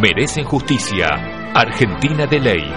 [0.00, 1.08] Merecen justicia.
[1.54, 2.70] Argentina de Ley.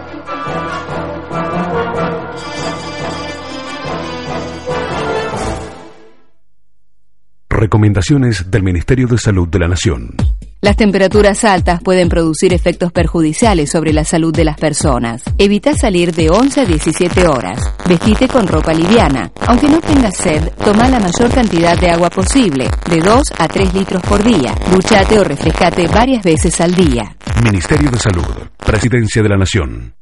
[7.64, 10.14] Recomendaciones del Ministerio de Salud de la Nación.
[10.60, 15.24] Las temperaturas altas pueden producir efectos perjudiciales sobre la salud de las personas.
[15.38, 17.74] Evita salir de 11 a 17 horas.
[17.88, 19.32] Vestite con ropa liviana.
[19.48, 23.74] Aunque no tengas sed, toma la mayor cantidad de agua posible, de 2 a 3
[23.74, 24.54] litros por día.
[24.70, 27.16] Duchate o refrescate varias veces al día.
[27.42, 28.26] Ministerio de Salud,
[28.58, 29.94] Presidencia de la Nación.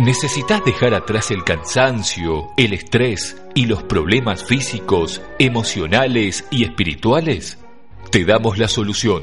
[0.00, 7.58] ¿Necesitas dejar atrás el cansancio, el estrés y los problemas físicos, emocionales y espirituales?
[8.10, 9.22] Te damos la solución.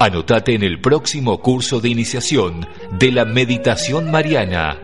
[0.00, 2.66] Anotate en el próximo curso de iniciación
[2.98, 4.80] de la meditación mariana,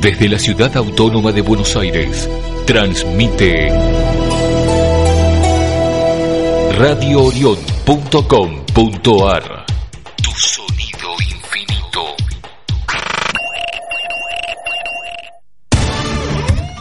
[0.03, 2.29] Desde la ciudad autónoma de Buenos Aires,
[2.67, 3.69] transmite
[6.79, 9.67] Radio Orión .com.ar
[10.23, 12.17] Tu sonido infinito.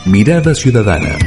[0.06, 1.18] Mirada Ciudadana.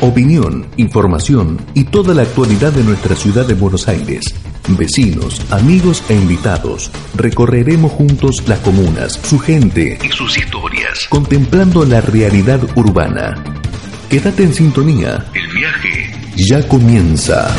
[0.00, 4.24] Opinión, información y toda la actualidad de nuestra ciudad de Buenos Aires.
[4.68, 12.00] Vecinos, amigos e invitados, recorreremos juntos las comunas, su gente y sus historias, contemplando la
[12.00, 13.34] realidad urbana.
[14.08, 15.26] Quédate en sintonía.
[15.34, 16.09] El viaje
[16.48, 17.54] ya comienza.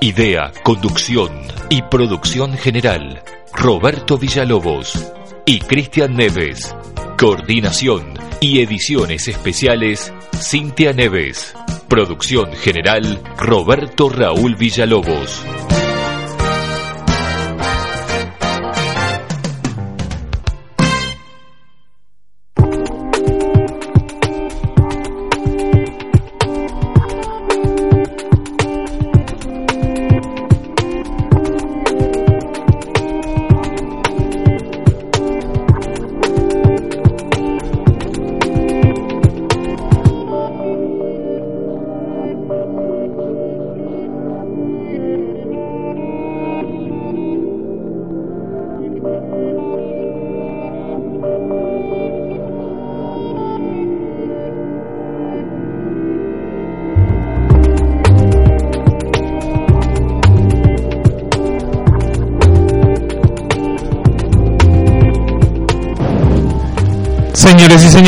[0.00, 1.30] Idea, conducción
[1.68, 3.22] y producción general,
[3.52, 5.12] Roberto Villalobos
[5.44, 6.74] y Cristian Neves.
[7.18, 11.54] Coordinación y ediciones especiales, Cintia Neves.
[11.88, 15.44] Producción general, Roberto Raúl Villalobos.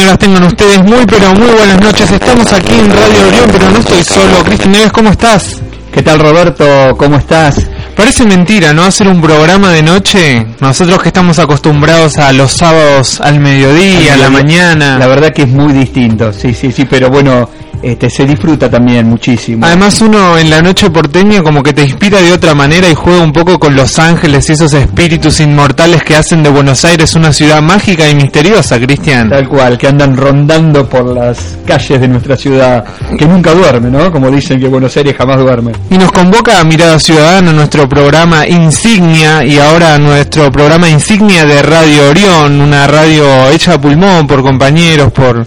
[0.07, 2.09] Señoras, tengan ustedes muy pero muy buenas noches.
[2.13, 4.45] Estamos aquí en Radio Orión, pero no estoy solo.
[4.45, 5.61] Cristian Neves, ¿cómo estás?
[5.93, 6.95] ¿Qué tal Roberto?
[6.97, 7.67] ¿Cómo estás?
[7.97, 8.85] Parece mentira, ¿no?
[8.85, 10.47] Hacer un programa de noche.
[10.61, 14.97] Nosotros que estamos acostumbrados a los sábados al mediodía, a la mañana.
[14.97, 17.51] La verdad que es muy distinto, sí, sí, sí, pero bueno,
[17.87, 19.65] este, se disfruta también muchísimo.
[19.65, 23.23] Además uno en la noche porteña como que te inspira de otra manera y juega
[23.23, 27.33] un poco con los ángeles y esos espíritus inmortales que hacen de Buenos Aires una
[27.33, 29.31] ciudad mágica y misteriosa, Cristian.
[29.31, 32.85] Tal cual, que andan rondando por las calles de nuestra ciudad,
[33.17, 34.11] que nunca duerme, ¿no?
[34.11, 35.71] Como dicen que Buenos Aires jamás duerme.
[35.89, 41.63] Y nos convoca a Mirada Ciudadana, nuestro programa insignia y ahora nuestro programa insignia de
[41.63, 45.47] Radio Orión, una radio hecha a pulmón por compañeros, por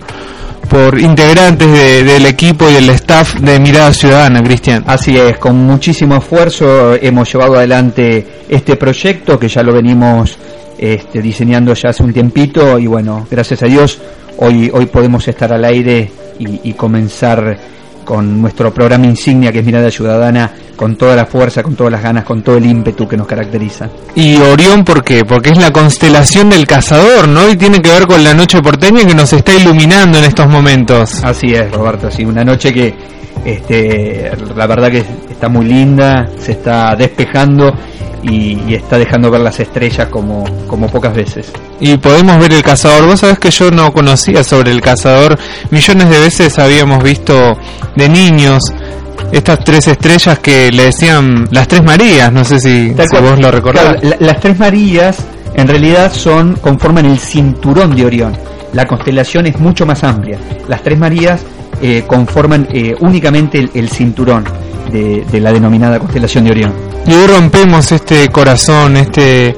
[0.69, 1.67] por integrantes
[2.05, 4.83] del equipo y del staff de Mirada Ciudadana, Cristian.
[4.85, 10.37] Así es, con muchísimo esfuerzo hemos llevado adelante este proyecto que ya lo venimos
[10.77, 13.99] este, diseñando ya hace un tiempito y bueno, gracias a Dios
[14.37, 17.57] hoy, hoy podemos estar al aire y, y comenzar
[18.09, 22.01] con nuestro programa insignia que es Mirada Ciudadana, con toda la fuerza, con todas las
[22.01, 23.87] ganas, con todo el ímpetu que nos caracteriza.
[24.15, 25.23] ¿Y Orión por qué?
[25.23, 27.47] Porque es la constelación del cazador, ¿no?
[27.47, 31.23] Y tiene que ver con la noche porteña que nos está iluminando en estos momentos.
[31.23, 32.95] Así es, Roberto, sí, una noche que
[33.45, 37.71] este, la verdad que está muy linda, se está despejando
[38.23, 41.51] y, está dejando ver las estrellas como, como pocas veces.
[41.79, 43.05] Y podemos ver el cazador.
[43.05, 45.37] Vos sabés que yo no conocía sobre el cazador.
[45.71, 47.57] Millones de veces habíamos visto
[47.95, 48.63] de niños
[49.31, 52.31] estas tres estrellas que le decían las tres Marías.
[52.31, 53.97] No sé si, vos lo recordás.
[54.19, 55.17] las tres Marías
[55.53, 58.33] en realidad son conforman el cinturón de Orión.
[58.73, 60.37] La constelación es mucho más amplia.
[60.67, 61.41] Las tres Marías
[61.81, 64.43] eh, conforman eh, únicamente el, cinturón
[64.91, 66.73] de, de la denominada constelación de Orión.
[67.05, 69.55] Y hoy rompemos este corazón, este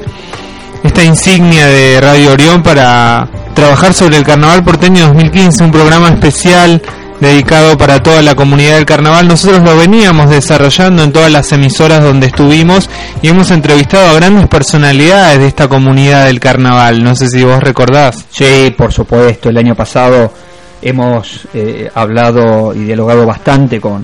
[0.84, 6.82] esta insignia de Radio Orión para trabajar sobre el Carnaval Porteño 2015, un programa especial
[7.20, 9.28] dedicado para toda la comunidad del carnaval.
[9.28, 12.90] Nosotros lo veníamos desarrollando en todas las emisoras donde estuvimos
[13.22, 17.04] y hemos entrevistado a grandes personalidades de esta comunidad del carnaval.
[17.04, 18.26] No sé si vos recordás.
[18.32, 19.50] Sí, por supuesto.
[19.50, 20.34] El año pasado
[20.82, 24.04] hemos eh, hablado y dialogado bastante con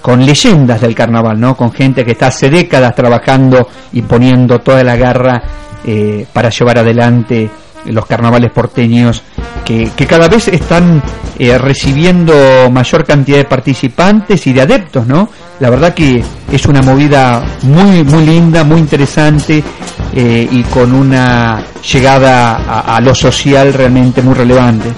[0.00, 1.56] con leyendas del carnaval, ¿no?
[1.56, 5.42] Con gente que está hace décadas trabajando y poniendo toda la garra
[5.84, 7.50] eh, para llevar adelante
[7.86, 9.22] los carnavales porteños
[9.64, 11.02] que, cada vez están
[11.38, 12.34] eh, recibiendo
[12.70, 15.28] mayor cantidad de participantes y de adeptos, ¿no?
[15.60, 19.62] La verdad que es una movida muy muy linda, muy interesante
[20.12, 21.62] eh, y con una
[21.92, 22.56] llegada
[22.94, 24.88] a, lo social realmente muy relevante.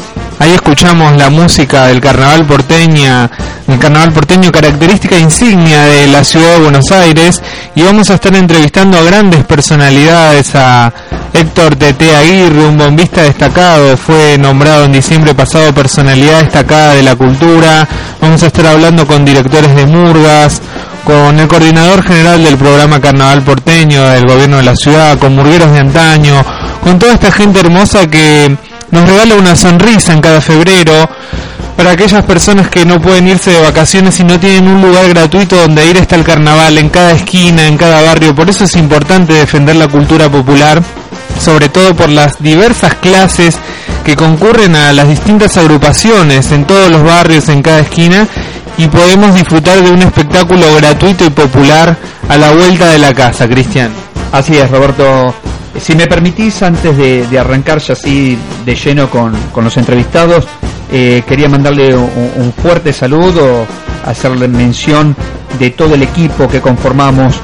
[0.42, 3.30] Ahí escuchamos la música del carnaval porteña,
[3.68, 7.40] el carnaval porteño característica insignia de la ciudad de Buenos Aires
[7.76, 10.92] y vamos a estar entrevistando a grandes personalidades, a
[11.32, 17.14] Héctor Tete Aguirre, un bombista destacado, fue nombrado en diciembre pasado personalidad destacada de la
[17.14, 17.86] cultura,
[18.20, 20.60] vamos a estar hablando con directores de murgas,
[21.04, 25.70] con el coordinador general del programa Carnaval Porteño del gobierno de la ciudad, con murgueros
[25.70, 26.44] de antaño,
[26.82, 28.56] con toda esta gente hermosa que
[28.92, 31.08] nos regala una sonrisa en cada febrero
[31.76, 35.56] para aquellas personas que no pueden irse de vacaciones y no tienen un lugar gratuito
[35.56, 38.34] donde ir está el carnaval, en cada esquina, en cada barrio.
[38.34, 40.82] Por eso es importante defender la cultura popular,
[41.40, 43.56] sobre todo por las diversas clases
[44.04, 48.28] que concurren a las distintas agrupaciones en todos los barrios, en cada esquina,
[48.76, 51.96] y podemos disfrutar de un espectáculo gratuito y popular
[52.28, 53.90] a la vuelta de la casa, Cristian.
[54.32, 55.34] Así es, Roberto.
[55.80, 60.46] Si me permitís, antes de, arrancar ya así de lleno con, los entrevistados,
[60.92, 63.66] eh, quería mandarle un, fuerte saludo,
[64.04, 65.16] hacerle mención
[65.58, 67.40] de todo el equipo que conformamos.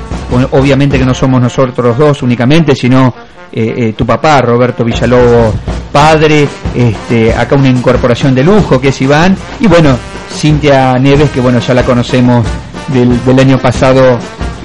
[0.52, 3.14] Obviamente que no somos nosotros dos únicamente, sino
[3.50, 5.54] eh, eh, tu papá, Roberto Villalobos,
[5.90, 9.96] padre, este, acá una incorporación de lujo que es Iván, y bueno,
[10.30, 12.46] Cintia Neves, que bueno, ya la conocemos
[12.88, 14.18] del, del año pasado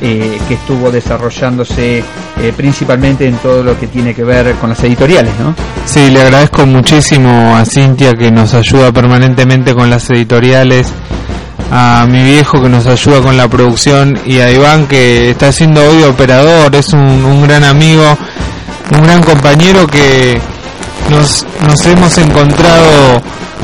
[0.05, 4.83] eh, que estuvo desarrollándose eh, principalmente en todo lo que tiene que ver con las
[4.83, 5.55] editoriales, ¿no?
[5.85, 10.91] Sí, le agradezco muchísimo a Cintia que nos ayuda permanentemente con las editoriales,
[11.71, 15.81] a mi viejo que nos ayuda con la producción y a Iván que está siendo
[15.81, 18.03] hoy operador, es un, gran amigo,
[18.93, 20.37] un gran compañero que
[21.09, 23.21] nos hemos encontrado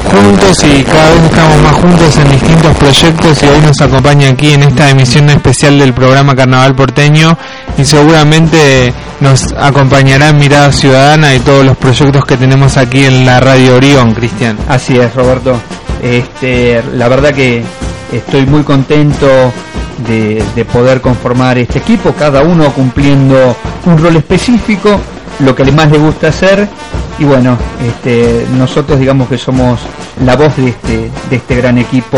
[0.10, 4.52] juntos y cada vez estamos más juntos en distintos proyectos y hoy nos acompaña aquí
[4.52, 7.38] en esta emisión especial del programa Carnaval Porteño
[7.78, 13.26] y seguramente nos acompañará en Mirada Ciudadana y todos los proyectos que tenemos aquí en
[13.26, 14.58] la Radio Orión, Cristian.
[14.68, 15.60] Así es, Roberto.
[16.02, 17.64] Este, la verdad que
[18.12, 19.28] estoy muy contento
[20.08, 25.00] de, de poder conformar este equipo, cada uno cumpliendo un rol específico,
[25.40, 26.68] lo que más le gusta hacer
[27.20, 29.80] y bueno, este, nosotros digamos que somos
[30.24, 32.18] la voz de este, de este gran equipo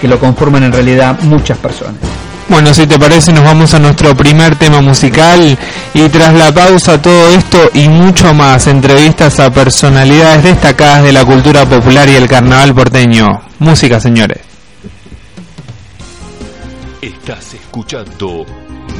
[0.00, 1.96] que lo conforman en realidad muchas personas.
[2.48, 5.58] Bueno, si te parece, nos vamos a nuestro primer tema musical
[5.94, 11.24] y tras la pausa todo esto y mucho más, entrevistas a personalidades destacadas de la
[11.24, 13.42] cultura popular y el carnaval porteño.
[13.58, 14.38] Música, señores.
[17.02, 18.46] Estás escuchando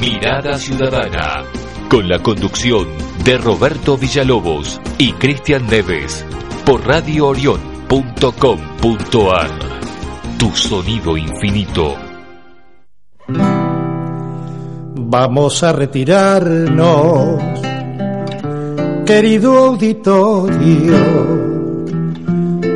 [0.00, 1.44] Mirada Ciudadana
[1.88, 2.88] con la conducción
[3.24, 6.26] de Roberto Villalobos y Cristian Neves
[6.64, 9.50] por radioorion.com.ar.
[10.38, 11.96] Tu sonido infinito.
[15.08, 17.42] Vamos a retirarnos,
[19.06, 20.96] querido auditorio.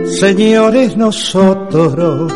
[0.06, 2.32] Señores, nosotros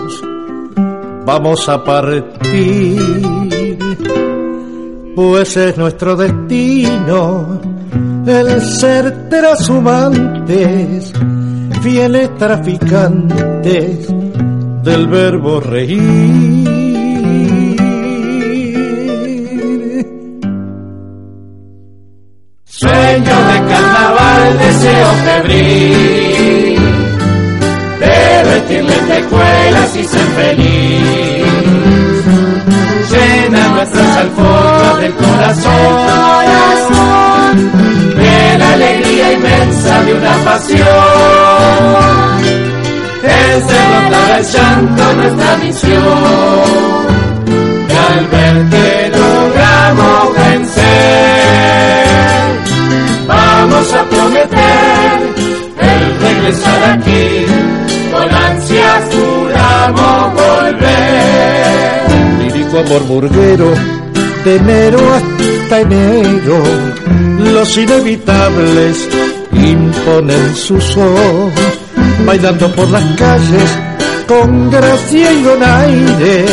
[1.25, 3.01] vamos a partir,
[5.15, 7.61] pues es nuestro destino
[8.27, 11.13] el ser transhumantes,
[11.83, 14.09] fieles traficantes
[14.83, 16.65] del verbo reír.
[22.65, 26.79] Sueño de carnaval, deseo febril,
[28.01, 31.44] de vestirle tejuelas y ser feliz.
[33.85, 35.73] Llena nuestras alfombras del corazón,
[38.17, 40.87] de la alegría inmensa de una pasión.
[43.23, 46.03] Es derrotar al llanto nuestra misión,
[47.89, 50.85] y al ver que logramos vencer
[53.27, 55.35] vamos a prometer
[55.81, 57.47] el regresar aquí,
[58.13, 62.14] con ansias juramos volver.
[62.75, 63.73] Lírico amor burguero,
[64.45, 66.63] de enero hasta enero,
[67.53, 69.09] los inevitables
[69.53, 71.53] imponen su son,
[72.27, 73.79] bailando por las calles
[74.27, 76.47] con gracia y donaire,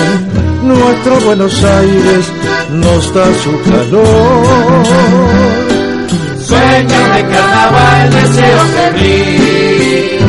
[0.63, 2.31] nuestro Buenos Aires
[2.71, 4.45] nos da su calor
[6.39, 10.19] sueño de carnaval, deseo febril,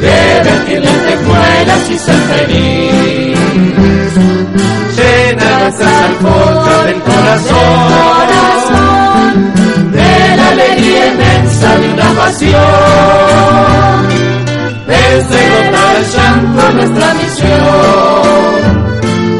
[0.00, 3.33] de vestirle tejuelas y ser feliz.
[5.64, 7.56] Nuestras alfombras del corazón,
[9.92, 12.60] de la alegría inmensa de una pasión.
[14.86, 18.58] Desde gota el llanto nuestra misión,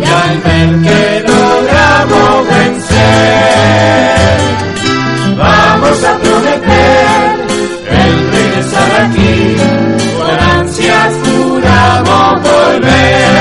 [0.01, 4.39] y al ver que logramos vencer,
[5.37, 7.07] vamos a prometer
[7.91, 9.57] el regresar aquí,
[10.17, 13.34] con ansias juramos volver.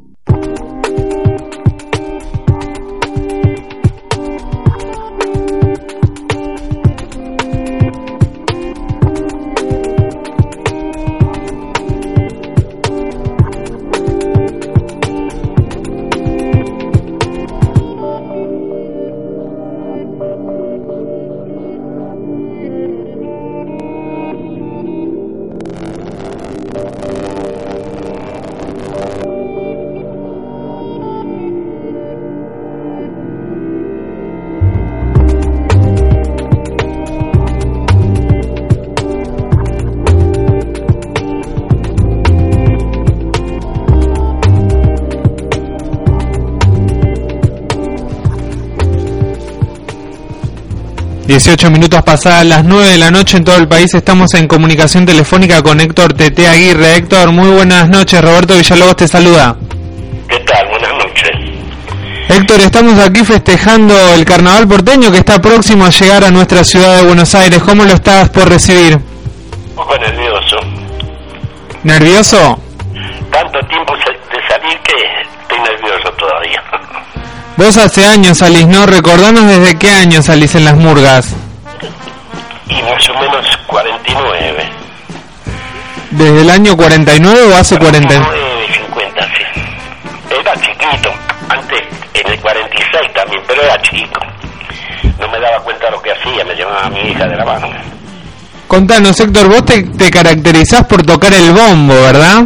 [51.51, 53.93] 18 minutos pasadas las 9 de la noche en todo el país.
[53.93, 56.95] Estamos en comunicación telefónica con Héctor Tete Aguirre.
[56.95, 58.23] Héctor, muy buenas noches.
[58.23, 59.57] Roberto Villalobos te saluda.
[60.29, 60.69] ¿Qué tal?
[60.69, 61.31] Buenas noches.
[62.29, 66.99] Héctor, estamos aquí festejando el carnaval porteño que está próximo a llegar a nuestra ciudad
[66.99, 67.61] de Buenos Aires.
[67.65, 68.95] ¿Cómo lo estás por recibir?
[68.95, 70.57] Un poco nervioso.
[71.83, 72.61] ¿Nervioso?
[73.33, 74.95] Tanto tiempo de salir que
[75.43, 76.63] estoy nervioso todavía.
[77.57, 78.87] Vos hace años salís, ¿no?
[78.87, 81.40] Recordanos desde qué año salís en las murgas.
[86.21, 88.07] ¿Desde el año 49 o hace 40?
[88.07, 90.39] 49, 50, sí.
[90.39, 91.11] Era chiquito.
[91.49, 91.81] Antes,
[92.13, 94.21] en el 46 también, pero era chico.
[95.19, 97.45] No me daba cuenta de lo que hacía, me llevaba a mi hija de la
[97.47, 97.69] mano.
[98.69, 102.43] Contanos, Héctor, vos te, te caracterizás por tocar el bombo, ¿verdad?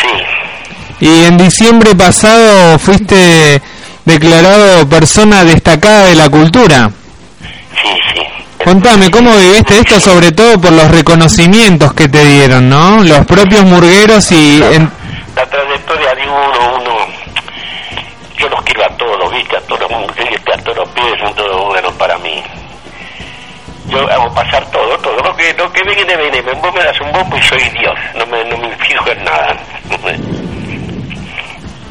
[0.00, 1.04] Sí.
[1.06, 3.60] Y en diciembre pasado fuiste
[4.06, 6.90] declarado persona destacada de la cultura.
[8.64, 9.98] Contame, ¿cómo viviste esto?
[9.98, 13.02] Sobre todo por los reconocimientos que te dieron, ¿no?
[13.02, 14.62] Los propios murgueros y...
[14.62, 14.90] En...
[15.34, 16.96] La trayectoria de uno, uno...
[18.36, 19.56] Yo los quiero a todos, ¿viste?
[19.56, 22.42] A todos los mujeres, a todos los pibes son todos buenos para mí.
[23.88, 25.16] Yo hago pasar todo, todo.
[25.16, 26.42] Lo que, lo que viene, viene.
[26.42, 27.94] Vos me das un bombo y soy Dios.
[28.14, 29.56] No me, no me fijo en nada.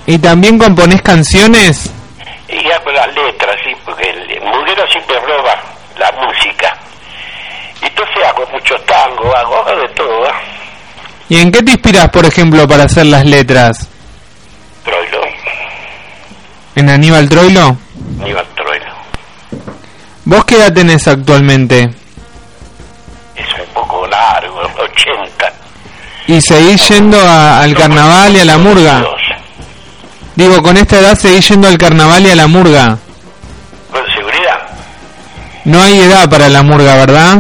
[0.06, 1.92] ¿Y también componés canciones?
[2.48, 5.56] Y hago las letras, sí, porque el murguero siempre roba
[6.00, 6.76] la música.
[7.82, 10.26] Y entonces hago muchos tangos, hago, hago de todo.
[10.26, 10.32] ¿eh?
[11.30, 13.88] ¿Y en qué te inspiras, por ejemplo, para hacer las letras?
[14.84, 15.22] Troilo,
[16.76, 17.78] ¿En Aníbal Troilo?
[18.22, 18.86] Aníbal Troilo.
[20.26, 21.84] ¿Vos qué edad tenés actualmente?
[23.36, 25.54] Es un poco largo, 80.
[26.28, 29.04] ¿Y seguís yendo a- al carnaval y a la murga?
[30.36, 32.98] Digo, con esta edad seguís yendo al carnaval y a la murga.
[33.92, 34.60] Con seguridad.
[35.66, 37.36] No hay edad para la murga, ¿verdad?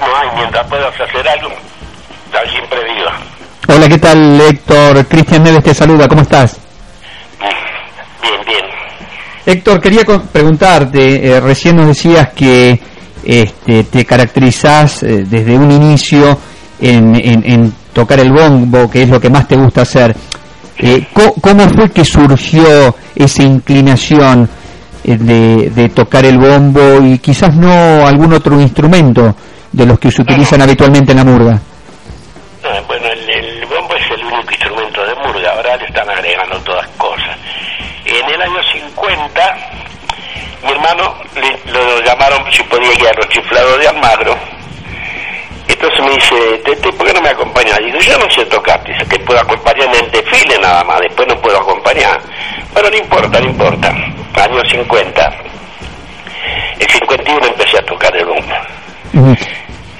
[0.00, 1.50] No hay, mientras puedas hacer algo.
[3.70, 5.06] Hola, ¿qué tal Héctor?
[5.06, 6.58] Cristian Neves te saluda, ¿cómo estás?
[8.22, 8.64] Bien, bien.
[9.44, 12.80] Héctor, quería preguntarte, eh, recién nos decías que
[13.24, 16.38] este, te caracterizás eh, desde un inicio
[16.80, 20.16] en, en- en tocar el bombo, que es lo que más te gusta hacer.
[20.78, 21.06] Eh,
[21.40, 24.48] ¿Cómo fue que surgió esa inclinación
[25.04, 29.34] eh, de, de tocar el bombo y quizás no algún otro instrumento
[29.72, 31.60] de los que se utilizan habitualmente en la murga?
[32.64, 36.58] Ah, bueno, el, el bombo es el único instrumento de murga, ahora le están agregando
[36.60, 37.36] todas cosas.
[38.04, 38.60] En el año
[38.94, 39.40] 50,
[40.64, 41.27] mi hermano le-
[41.72, 44.36] lo llamaron si podía ir a los chiflados de Almagro.
[45.68, 47.78] Entonces me dice, Tete, ¿por qué no me acompañas?
[47.78, 51.28] Digo, yo no sé tocar, dice, te puedo acompañar en el desfile nada más, después
[51.28, 52.20] no puedo acompañar.
[52.74, 53.88] Pero no importa, no importa.
[53.88, 55.28] Año 50.
[56.78, 58.54] El 51 empecé a tocar el bombo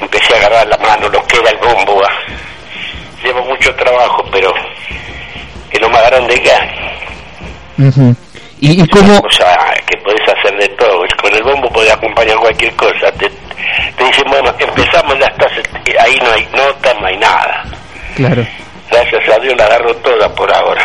[0.01, 2.03] empecé a agarrar la mano lo que era el bombo.
[2.05, 2.33] ah.
[3.23, 4.53] Llevo mucho trabajo, pero
[5.71, 6.71] es lo más grande que hay.
[8.61, 9.45] ¿Y, y cómo, una cosa
[9.87, 11.05] que podés hacer de todo.
[11.23, 13.11] Con el bombo podés acompañar cualquier cosa.
[13.13, 15.53] Te, te dicen, bueno, empezamos, estás,
[16.01, 17.65] ahí no hay nota, no hay nada.
[18.17, 18.47] claro.
[18.91, 20.83] Gracias a Dios la agarro toda por ahora.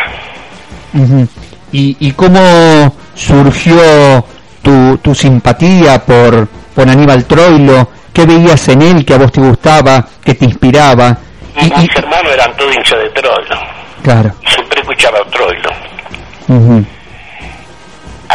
[1.72, 4.24] ¿Y, ¿Y cómo surgió
[4.62, 7.88] tu, tu simpatía por, por Aníbal Troilo?
[8.12, 11.16] ¿Qué veías en él que a vos te gustaba, que te inspiraba?
[11.56, 13.60] Y, mis hermanos eran todos hinchas de Troilo.
[14.02, 14.30] claro.
[14.46, 15.70] Siempre escuchaba a Troilo.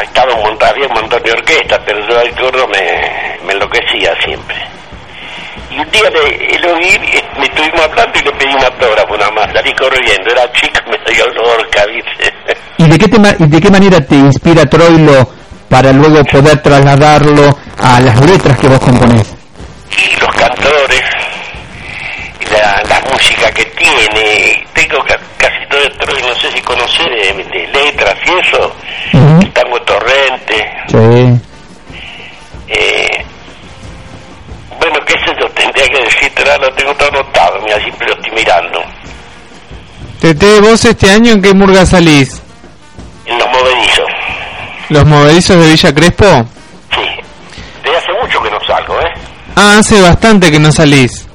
[0.01, 0.09] Ujú.
[0.09, 4.13] Estaba un montón, había un montón de orquestas, pero yo al gordo me, me enloquecía
[4.23, 4.55] siempre.
[5.71, 6.97] Y un día le, lo vi,
[7.37, 11.13] me estuvimos hablando y le pedí un autógrafo nada más, salí corriendo, era chica, me
[11.13, 12.33] dio orca, ¿viste?
[12.77, 15.29] ¿Y de qué, te ma- y de qué manera te inspira Troilo
[15.69, 19.35] para luego poder trasladarlo a las letras que vos componés?
[19.91, 21.01] y los cantores,
[22.51, 27.43] la, la música que tiene, tengo ca- casi todo troilo, no sé si conocer de,
[27.43, 28.73] de letras y eso,
[29.13, 29.41] Ujú.
[29.41, 31.41] el tango torrente, Sí.
[32.67, 33.25] eh,
[34.79, 38.13] bueno, qué sé yo, tendría que decirte, ahora lo tengo todo anotado, mira, siempre lo
[38.15, 38.81] estoy mirando.
[40.21, 42.41] Tete, vos este año en qué murga salís?
[43.25, 44.07] En los movedizos,
[44.89, 46.25] ¿Los movedizos de Villa Crespo?
[46.91, 47.01] sí.
[47.83, 49.13] Desde hace mucho que no salgo, ¿eh?
[49.55, 51.27] Ah, hace bastante que no salís.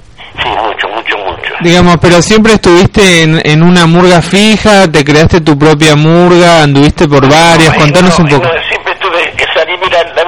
[0.43, 1.54] Sí, mucho, mucho, mucho.
[1.65, 7.09] Digamos, pero siempre estuviste en, en una murga fija, te creaste tu propia murga, anduviste
[7.09, 8.45] por varias, Ay, contanos no, un poco.
[8.47, 10.25] no, siempre tuve que salir, mira, la,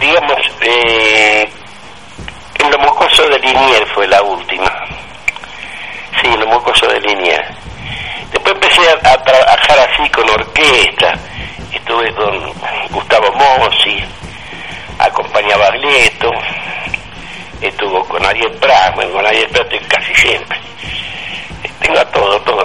[0.00, 1.46] digamos, eh,
[2.58, 4.72] en lo mocoso de Linier fue la última.
[6.22, 7.44] Sí, en lo mocoso de Linier.
[8.32, 11.12] Después empecé a, a trabajar así con orquesta.
[11.70, 12.50] Estuve con
[12.92, 14.02] Gustavo Mossi,
[14.98, 16.30] acompañaba a Glieto,
[17.68, 20.58] estuvo con Ariel Prat, bueno, con Ariel Prat casi siempre.
[21.80, 22.62] Tengo a todo, todo.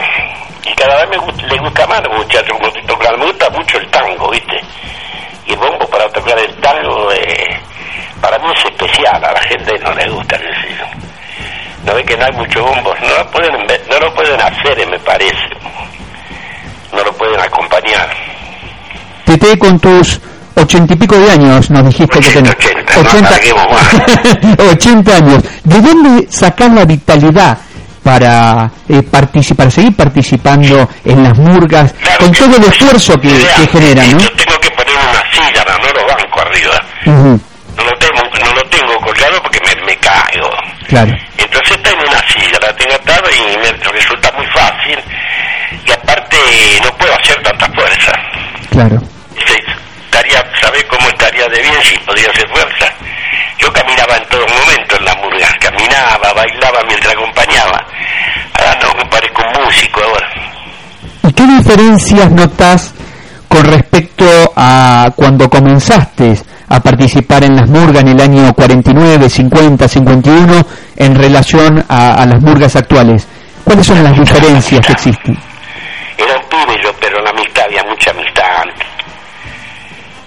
[0.64, 2.58] Y cada vez me gusta, le gusta más a los muchachos
[2.88, 3.18] tocando.
[3.18, 4.60] Me gusta mucho el tango, ¿viste?
[5.46, 7.60] Y el bombo para tocar el tango, eh,
[8.22, 9.24] para mí es especial.
[9.24, 10.86] A la gente no le gusta, qué sé yo.
[11.86, 13.00] No ve que no hay muchos bombos.
[13.02, 13.54] No lo pueden,
[13.90, 15.48] no lo pueden hacer, me parece.
[16.92, 18.10] No lo pueden acompañar.
[19.26, 20.22] Tete, con tus
[20.58, 22.56] ochenta y pico de años, nos dijiste que tenés.
[22.96, 24.70] 80, no alarguemos más.
[24.72, 25.44] 80 años.
[25.64, 27.58] ¿De dónde sacás la vitalidad
[28.08, 34.12] para eh, participar, seguir participando en las murgas, con todo el esfuerzo que, que generan,
[34.12, 34.20] ¿no?
[34.20, 36.80] Yo tengo que poner una silla, no, no lo banco arriba.
[37.06, 40.50] No lo tengo, no lo tengo colgado porque me, me caigo.
[40.88, 41.12] Claro.
[41.38, 45.00] Entonces tengo una silla, la tengo atada y me resulta muy fácil.
[45.86, 46.38] Y aparte
[46.82, 48.12] no puedo hacer tanta fuerza.
[48.72, 49.02] Claro.
[49.46, 49.56] Sí,
[50.06, 52.86] estaría, ¿sabés cómo estaría de bien si podía hacer fuerza?
[53.60, 57.86] Yo caminaba en todo momento en la murga, caminaba, bailaba mientras acompañaba.
[58.54, 60.28] Ahora no, parezco un músico ahora.
[61.24, 62.94] ¿Y qué diferencias notas
[63.48, 64.26] con respecto
[64.56, 66.36] a cuando comenzaste
[66.70, 72.26] a participar en las murgas en el año 49, 50, 51 en relación a, a
[72.26, 73.28] las murgas actuales?
[73.64, 75.38] ¿Cuáles son las diferencias que existen?
[76.18, 78.88] Era un pibe yo, pero la amistad, había mucha amistad antes.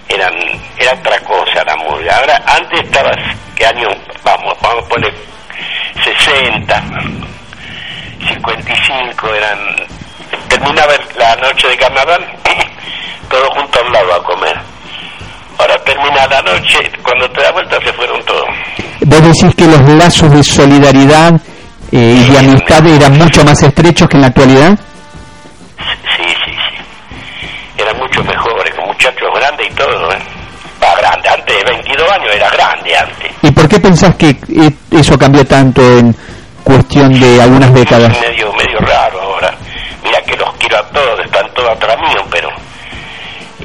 [0.08, 0.32] Eran,
[0.80, 2.16] era otra cosa la murga.
[2.16, 3.16] Ahora, antes estabas,
[3.54, 3.88] ¿qué año?
[4.24, 5.14] Vamos, vamos a poner
[6.02, 6.82] 60,
[8.26, 9.58] 55, eran...
[10.48, 12.24] Terminaba la noche de carnaval,
[13.28, 14.56] todos juntos al lado a comer.
[15.58, 18.46] Ahora termina la noche, cuando te das vuelta se fueron todos.
[19.00, 21.34] Vos decís que los lazos de solidaridad
[21.92, 24.78] eh, y de amistad eran mucho más estrechos que en la actualidad.
[26.16, 27.82] Sí, sí, sí.
[27.82, 30.39] Eran mucho mejores, con muchachos grandes y todo, ¿eh?
[30.96, 33.30] Grande, antes de 22 años era grande antes.
[33.42, 36.14] ¿Y por qué pensás que eh, eso cambió tanto en
[36.64, 38.10] cuestión de algunas décadas?
[38.20, 39.54] Medio, medio raro ahora.
[40.04, 42.48] Mira que los quiero a todos, están todos atrás mío, pero...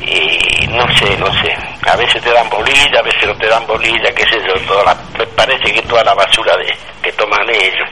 [0.02, 1.52] eh, no sé, no sé.
[1.90, 4.54] A veces te dan bolilla, a veces no te dan bolilla, qué sé yo.
[4.68, 7.90] Toda la, me parece que toda la basura de, que toman ellos.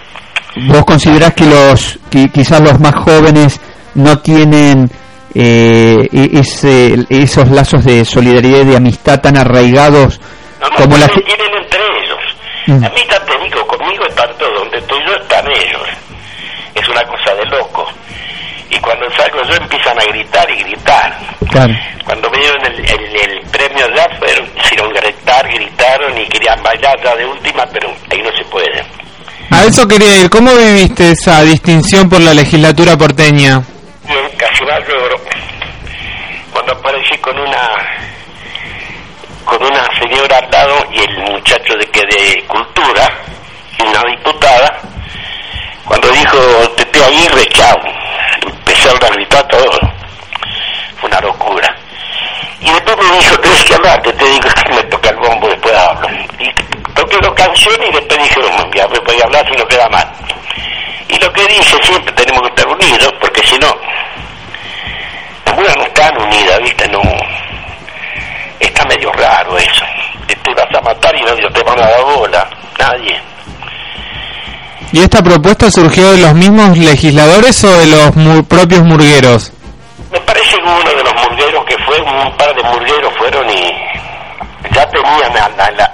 [0.68, 3.60] ¿Vos considerás que los que quizás los más jóvenes
[3.96, 4.90] no tienen
[5.36, 10.20] eh, ese, esos lazos de solidaridad y de amistad tan arraigados
[10.62, 12.20] No, no, como la tienen, tienen entre ellos.
[12.68, 12.86] Mm.
[12.86, 15.88] A mí te digo, conmigo están todos, donde estoy yo están ellos.
[16.76, 17.88] Es una cosa de loco.
[18.70, 21.18] Y cuando salgo yo empiezan a gritar y gritar.
[21.52, 21.74] Claro.
[22.06, 26.96] Cuando me dieron el, el, el premio ya fueron, hicieron gritar, gritaron y querían bailar
[27.04, 28.84] ya de última, pero ahí no se puede.
[29.52, 30.30] A eso quería ir.
[30.30, 33.62] ¿Cómo viviste esa distinción por la legislatura porteña?
[34.08, 35.16] Yo casi más lloro
[36.52, 37.70] cuando aparecí con una
[39.46, 43.10] con una señora al lado y el muchacho de que de cultura
[43.80, 44.80] y una diputada
[45.86, 46.38] cuando dijo
[46.76, 47.78] Tete Aguirre chao
[48.46, 49.80] empezaron a gritar todo.
[51.00, 51.76] Fue una locura.
[52.60, 55.74] Y después me dijo tenés que hablar te digo que me toca el bombo después
[55.76, 56.52] hablo y
[56.94, 59.88] toqué dos canciones y después dije "No, ya me voy a hablar si no queda
[59.90, 60.12] mal
[61.08, 63.68] y lo que dice siempre tenemos que estar unidos porque si no
[65.46, 66.88] las mujeres no están unidas, ¿viste?
[66.90, 67.02] No.
[68.60, 69.86] Está medio raro eso.
[70.28, 72.50] Te, te vas a matar y no te van a dar bola.
[72.80, 73.22] Nadie.
[74.94, 79.52] ¿Y esta propuesta surgió de los mismos legisladores o de los mu- propios murgueros?
[80.12, 83.72] Me parece que uno de los murgueros que fue, un par de murgueros fueron y
[84.74, 85.32] ya tenían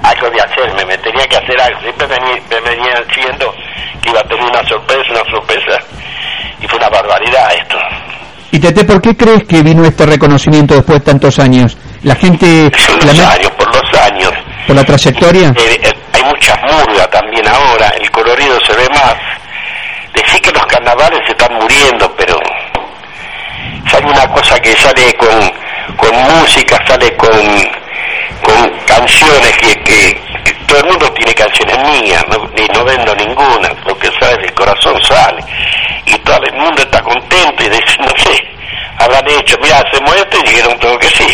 [0.04, 1.80] algo de hacerme, me tenía que hacer algo.
[1.82, 3.54] Siempre me, venían diciendo
[4.02, 5.80] que iba a tener una sorpresa, una sorpresa.
[6.62, 7.78] Y fue una barbaridad esto.
[8.52, 11.78] Y Tete, ¿por qué crees que vino este reconocimiento después de tantos años?
[12.04, 14.32] La gente, Por la los me- años, por los años.
[14.68, 15.50] por la trayectoria.
[15.56, 19.16] Eh, eh, hay muchas murgas también ahora, el colorido se ve más.
[20.39, 22.38] Decir que los carnavales se están muriendo, pero
[23.89, 25.52] sale una cosa que sale con,
[25.97, 27.30] con música, sale con,
[28.41, 30.21] con canciones que, que,
[30.67, 34.54] todo el mundo tiene canciones mías, no, y no vendo ninguna, lo que sale del
[34.54, 35.43] corazón sale.
[36.06, 38.41] Y todo el mundo está contento y dice, no sé,
[38.97, 41.28] habrán hecho, mira, hacemos esto y dijeron todo que sí.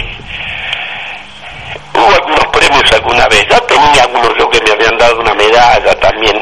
[1.94, 5.94] Hubo algunos premios alguna vez, ya tenía algunos yo que me habían dado una medalla
[6.00, 6.42] también,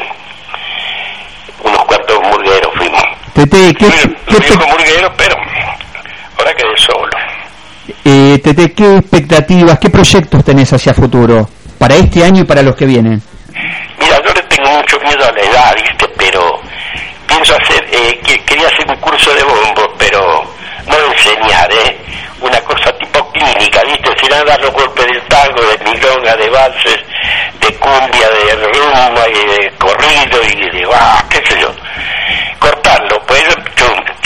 [3.46, 3.86] Tete, ¿qué,
[4.26, 4.36] qué
[5.16, 5.36] pero
[6.38, 7.10] ahora quedé solo.
[8.04, 11.48] eh, Tete, ¿qué expectativas, qué proyectos tenés hacia futuro?
[11.78, 13.20] Para este año y para los que vienen.
[14.00, 16.08] Mira, yo le tengo mucho miedo a la edad, ¿viste?
[16.16, 16.58] Pero
[17.26, 20.42] pienso hacer, eh, que- quería hacer un curso de bombo, pero
[20.86, 21.98] no enseñar, ¿eh?
[22.40, 24.10] Una cosa tipo clínica, ¿viste?
[24.30, 26.98] No dar los golpes del tango, de milonga, de valses,
[27.60, 31.70] de cumbia, de rumba y de corrido y de, ah, qué sé yo.
[32.58, 33.20] Cortarlo,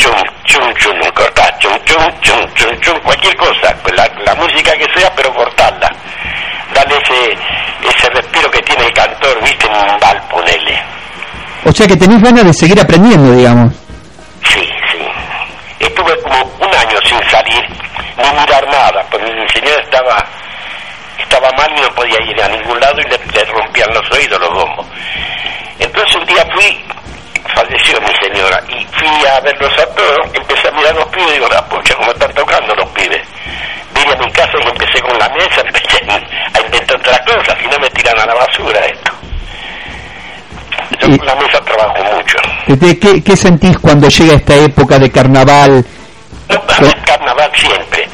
[0.09, 4.87] chum, chum, chum, cortar, chum, chum, chum, chum, chum, cualquier cosa, la, la música que
[4.95, 5.89] sea, pero cortarla.
[6.75, 7.33] Darle ese,
[7.89, 9.67] ese respiro que tiene el cantor, ¿viste?
[9.67, 10.83] En un bal, ponele.
[11.65, 13.73] O sea que tenés ganas de seguir aprendiendo, digamos.
[14.45, 14.61] Sí,
[14.93, 14.99] sí.
[15.81, 17.65] Estuve como un año sin salir
[18.17, 20.25] ni mirar nada, porque mi señora estaba
[21.19, 24.41] estaba mal y no podía ir a ningún lado y le, le rompían los oídos
[24.41, 24.87] los bombos.
[25.79, 26.85] Entonces un día fui
[27.55, 31.33] falleció mi señora y fui a verlos a todos, empecé a mirar los pibes y
[31.35, 33.27] digo, la pucha, como están tocando los pibes.
[33.95, 36.05] Vine a mi casa y empecé con la mesa, empecé
[36.55, 39.13] a inventar otras cosas y no me tiran a la basura esto.
[41.01, 42.39] Yo con la mesa trabajo mucho.
[43.01, 45.85] ¿Qué, ¿Qué sentís cuando llega esta época de carnaval?
[46.49, 46.61] No,
[47.05, 48.09] carnaval siempre.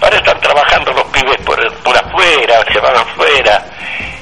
[0.00, 3.64] Ahora están trabajando los pibes por, por afuera, se van afuera.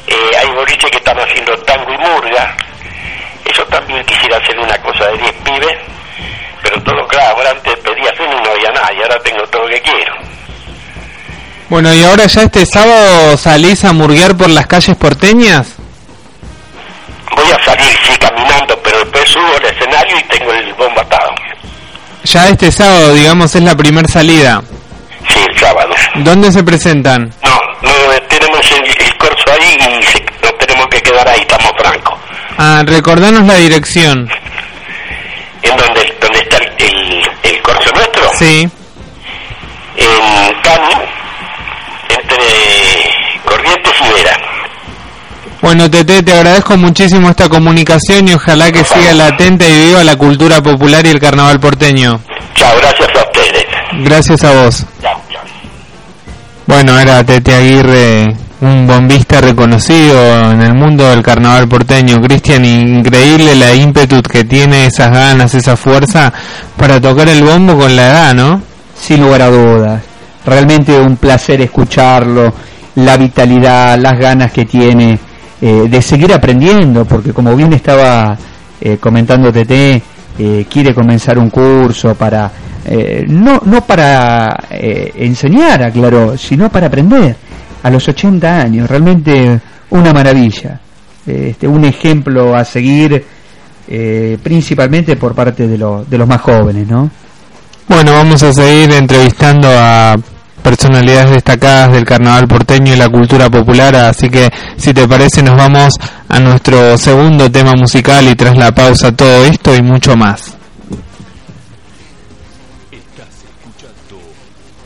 [0.07, 2.57] Eh, hay boliches que están haciendo tango y murga.
[3.45, 5.79] Eso también quisiera hacer una cosa de 10 pibes.
[6.62, 9.62] Pero todo claro, ahora antes pedía fin y no había nada y ahora tengo todo
[9.62, 10.14] lo que quiero.
[11.69, 15.69] Bueno, y ahora ya este sábado salís a murguear por las calles porteñas.
[17.35, 21.33] Voy a salir, sí, caminando, pero después subo al escenario y tengo el bombo atado.
[22.25, 24.62] Ya este sábado, digamos, es la primer salida.
[25.29, 25.95] Sí, el sábado.
[26.16, 27.33] ¿Dónde se presentan?
[27.42, 27.90] No, no
[28.29, 32.19] tenemos el, el corso ahí y se, nos tenemos que quedar ahí, estamos francos.
[32.59, 34.31] Ah, recordanos la dirección.
[35.62, 38.31] ¿En donde, donde está el, el, el corso nuestro?
[38.38, 38.69] Sí.
[39.97, 40.95] En Cani,
[42.09, 42.37] entre
[43.45, 44.37] Corrientes y Vera.
[45.63, 50.17] Bueno, Tete, te agradezco muchísimo esta comunicación y ojalá que siga latente y viva la
[50.17, 52.21] cultura popular y el carnaval porteño.
[52.55, 53.65] Chao, gracias a ustedes.
[54.05, 54.85] Gracias a vos.
[55.01, 55.43] Chao, chao.
[56.67, 62.21] Bueno, era Tete Aguirre, un bombista reconocido en el mundo del carnaval porteño.
[62.21, 66.33] Cristian, increíble la ímpetu que tiene, esas ganas, esa fuerza
[66.77, 68.76] para tocar el bombo con la edad, ¿no?
[68.99, 70.03] Sin lugar a dudas.
[70.45, 72.53] Realmente un placer escucharlo,
[72.97, 75.19] la vitalidad, las ganas que tiene
[75.61, 78.37] eh, de seguir aprendiendo, porque como bien estaba
[78.81, 80.01] eh, comentando Tete,
[80.39, 82.51] eh, quiere comenzar un curso para,
[82.85, 87.35] eh, no, no para eh, enseñar, aclaró, sino para aprender
[87.83, 90.81] a los 80 años, realmente una maravilla,
[91.27, 93.25] este, un ejemplo a seguir
[93.89, 97.11] eh, principalmente por parte de, lo- de los más jóvenes, ¿no?
[97.88, 100.16] Bueno, vamos a seguir entrevistando a
[100.62, 105.57] personalidades destacadas del carnaval porteño y la cultura popular, así que si te parece nos
[105.57, 105.94] vamos
[106.29, 110.57] a nuestro segundo tema musical y tras la pausa todo esto y mucho más.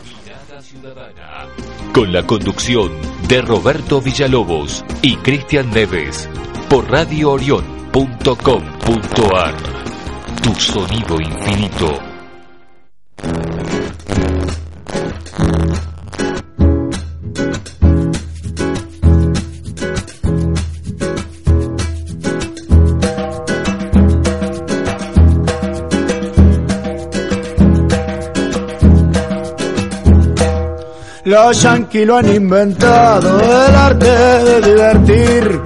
[0.05, 1.47] Mirada Ciudadana.
[1.95, 2.91] Con la conducción
[3.27, 6.29] de Roberto Villalobos y Cristian Neves.
[6.69, 9.55] Por radioorion.com.ar.
[10.43, 12.10] Tu sonido infinito.
[31.31, 35.61] Los yanquis lo han inventado, el arte de divertir.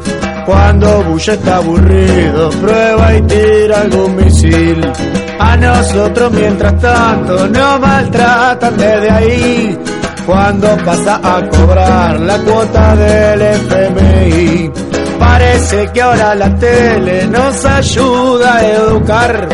[0.45, 5.24] Cuando Bush está aburrido, prueba y tira algún misil.
[5.39, 9.79] A nosotros, mientras tanto, nos maltratan desde ahí.
[10.27, 14.71] Cuando pasa a cobrar la cuota del FMI.
[15.19, 19.49] Parece que ahora la tele nos ayuda a educar.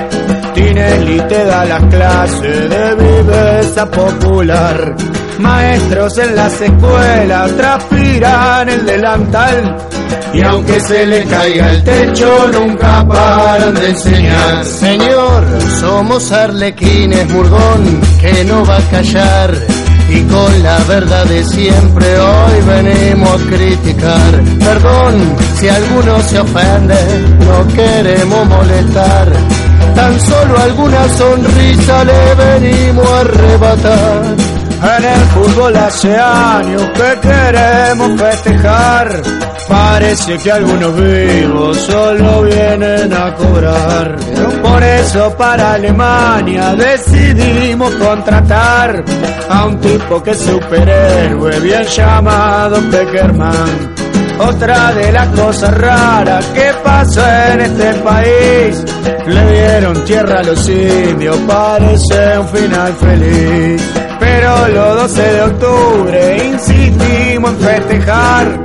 [0.54, 4.96] Tinelli te da las clases de viveza popular.
[5.38, 9.76] Maestros en las escuelas transpiran el delantal.
[10.32, 14.64] Y aunque se le caiga el techo, nunca paran de enseñar.
[14.64, 15.44] Señor,
[15.80, 19.54] somos arlequines, murgón, que no va a callar.
[20.08, 24.42] Y con la verdad de siempre hoy venimos a criticar.
[24.58, 26.96] Perdón si alguno se ofende,
[27.46, 29.32] no queremos molestar.
[29.94, 34.59] Tan solo alguna sonrisa le venimos a arrebatar.
[34.82, 39.22] En el fútbol hace años que queremos festejar.
[39.68, 44.16] Parece que algunos vivos solo vienen a cobrar.
[44.62, 49.04] Por eso para Alemania decidimos contratar
[49.50, 53.94] a un tipo que es superhéroe bien llamado Peckerman.
[54.38, 58.84] Otra de las cosas raras que pasó en este país,
[59.26, 64.09] le dieron tierra a los indios, parece un final feliz.
[64.20, 68.60] Pero los 12 de octubre insistimos en festejar.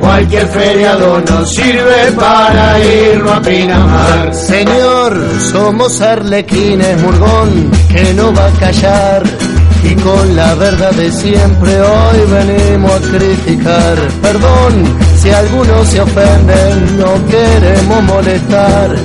[0.00, 4.34] Cualquier feriado nos sirve para irnos a Pinamar.
[4.34, 9.22] Señor, somos arlequines, murgón, que no va a callar.
[9.82, 13.98] Y con la verdad de siempre hoy venimos a criticar.
[14.22, 18.96] Perdón si algunos se ofenden, no queremos molestar.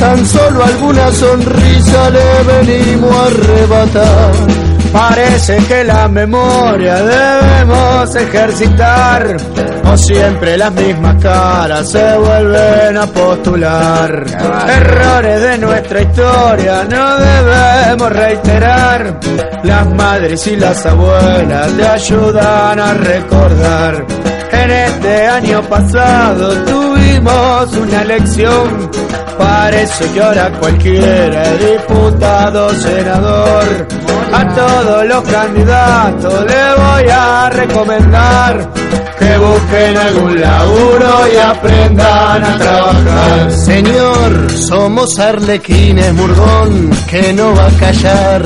[0.00, 4.71] Tan solo alguna sonrisa le venimos a arrebatar.
[4.92, 9.36] Parece que la memoria debemos ejercitar.
[9.82, 14.24] como siempre las mismas caras se vuelven a postular.
[14.68, 19.20] Errores de nuestra historia no debemos reiterar.
[19.64, 24.06] Las madres y las abuelas te ayudan a recordar.
[24.52, 28.90] En este año pasado tuvimos una elección.
[29.38, 33.88] Parece que ahora cualquiera diputado, senador.
[34.32, 38.70] A todos los candidatos le voy a recomendar
[39.18, 43.52] que busquen algún laburo y aprendan a trabajar.
[43.52, 48.42] Señor, somos arlequines, murgón, que no va a callar.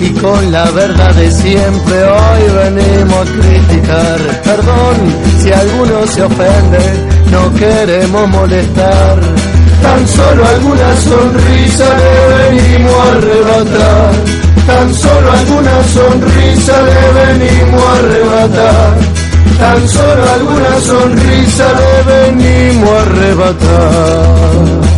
[0.00, 2.42] Y con la verdad de siempre hoy
[2.74, 4.18] venimos a criticar.
[4.44, 4.96] Perdón
[5.42, 6.78] si alguno se ofende,
[7.30, 9.18] no queremos molestar.
[9.82, 12.14] Tan solo alguna sonrisa le
[12.50, 14.12] venimos a arrebatar.
[14.66, 18.98] Tan solo alguna sonrisa le venimos a arrebatar.
[19.58, 24.89] Tan solo alguna sonrisa le venimos a arrebatar.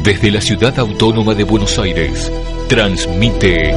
[0.01, 2.31] Desde la ciudad autónoma de Buenos Aires,
[2.69, 3.73] transmite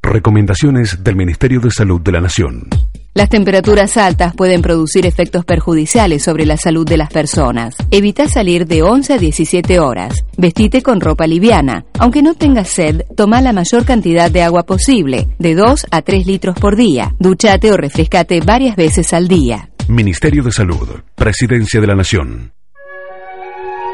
[0.02, 2.70] Recomendaciones del Ministerio de Salud de la Nación.
[3.14, 7.76] Las temperaturas altas pueden producir efectos perjudiciales sobre la salud de las personas.
[7.92, 10.24] Evita salir de 11 a 17 horas.
[10.38, 11.84] Vestite con ropa liviana.
[12.00, 16.26] Aunque no tengas sed, toma la mayor cantidad de agua posible, de 2 a 3
[16.26, 17.14] litros por día.
[17.20, 19.70] Duchate o refrescate varias veces al día.
[19.90, 22.54] Ministerio de Salud, Presidencia de la Nación.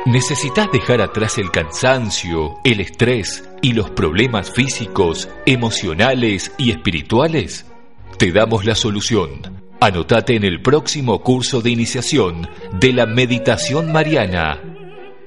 [0.05, 7.65] ¿Necesitas dejar atrás el cansancio, el estrés y los problemas físicos, emocionales y espirituales?
[8.17, 9.29] Te damos la solución.
[9.79, 12.49] Anotate en el próximo curso de iniciación
[12.79, 14.59] de la meditación mariana,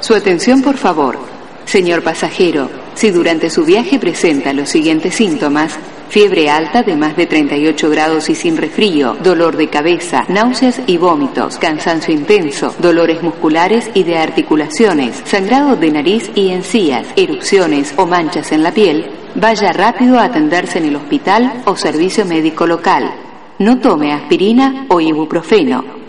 [0.00, 1.18] Su atención, por favor.
[1.66, 5.78] Señor pasajero, si durante su viaje presenta los siguientes síntomas,
[6.08, 10.96] fiebre alta de más de 38 grados y sin resfrío, dolor de cabeza, náuseas y
[10.96, 18.06] vómitos, cansancio intenso, dolores musculares y de articulaciones, sangrado de nariz y encías, erupciones o
[18.06, 23.12] manchas en la piel, vaya rápido a atenderse en el hospital o servicio médico local.
[23.58, 25.99] No tome aspirina o ibuprofeno.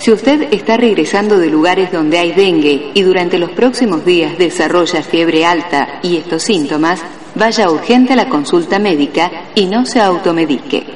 [0.00, 5.02] Si usted está regresando de lugares donde hay dengue y durante los próximos días desarrolla
[5.02, 7.02] fiebre alta y estos síntomas,
[7.34, 10.86] vaya urgente a la consulta médica y no se automedique.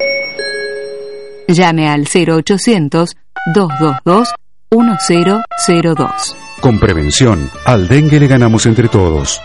[1.48, 3.14] Llame al 0800
[3.54, 4.28] 222
[4.70, 6.36] 1002.
[6.62, 9.38] Con prevención, al dengue le ganamos entre todos.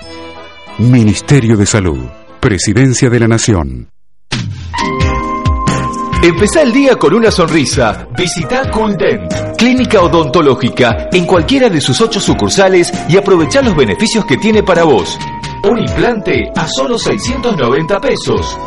[0.78, 2.06] Ministerio de Salud,
[2.40, 3.90] Presidencia de la Nación.
[6.22, 8.06] Empezá el día con una sonrisa.
[8.18, 8.64] Visita
[8.98, 14.62] Dent, clínica odontológica, en cualquiera de sus ocho sucursales y aprovechá los beneficios que tiene
[14.62, 15.18] para vos.
[15.64, 18.58] Un implante a solo 690 pesos.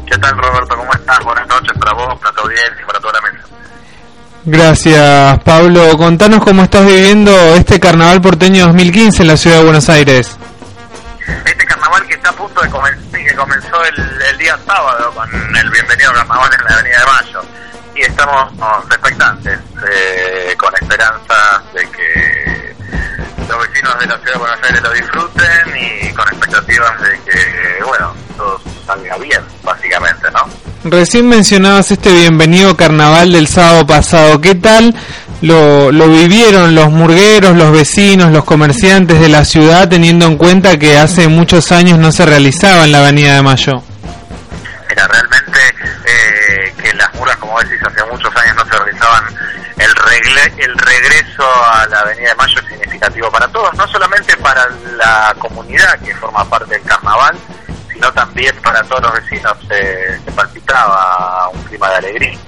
[0.06, 0.76] ¿Qué tal, Roberto?
[0.76, 1.18] ¿Cómo estás?
[1.24, 3.49] Buenas noches para vos, para tu audiencia y para toda la mesa.
[4.44, 5.96] Gracias, Pablo.
[5.98, 10.36] Contanos cómo estás viviendo este Carnaval Porteño 2015 en la ciudad de Buenos Aires.
[11.44, 15.70] Este carnaval que está a punto de comenzar, que comenzó el, día sábado con el
[15.70, 17.42] bienvenido carnaval en la Avenida de Mayo.
[17.94, 18.52] Y estamos
[18.90, 19.58] expectantes,
[19.92, 22.69] eh, con esperanza de que
[23.50, 27.84] los vecinos de la ciudad de Buenos Aires lo disfruten y con expectativas de que,
[27.84, 30.90] bueno, todo salga bien, básicamente, ¿no?
[30.90, 34.40] Recién mencionabas este bienvenido carnaval del sábado pasado.
[34.40, 34.94] ¿Qué tal
[35.42, 40.78] lo, lo vivieron los murgueros, los vecinos, los comerciantes de la ciudad, teniendo en cuenta
[40.78, 43.82] que hace muchos años no se realizaba en la Avenida de Mayo?
[44.88, 45.60] Mira, realmente
[46.06, 49.24] eh, que las murgas, como decís, hace muchos años no se realizaban,
[49.80, 54.36] el, regle, el regreso a la Avenida de Mayo es significativo para todos, no solamente
[54.36, 57.36] para la comunidad que forma parte del carnaval,
[57.90, 62.38] sino también para todos los vecinos se, palpitaba un clima de alegría.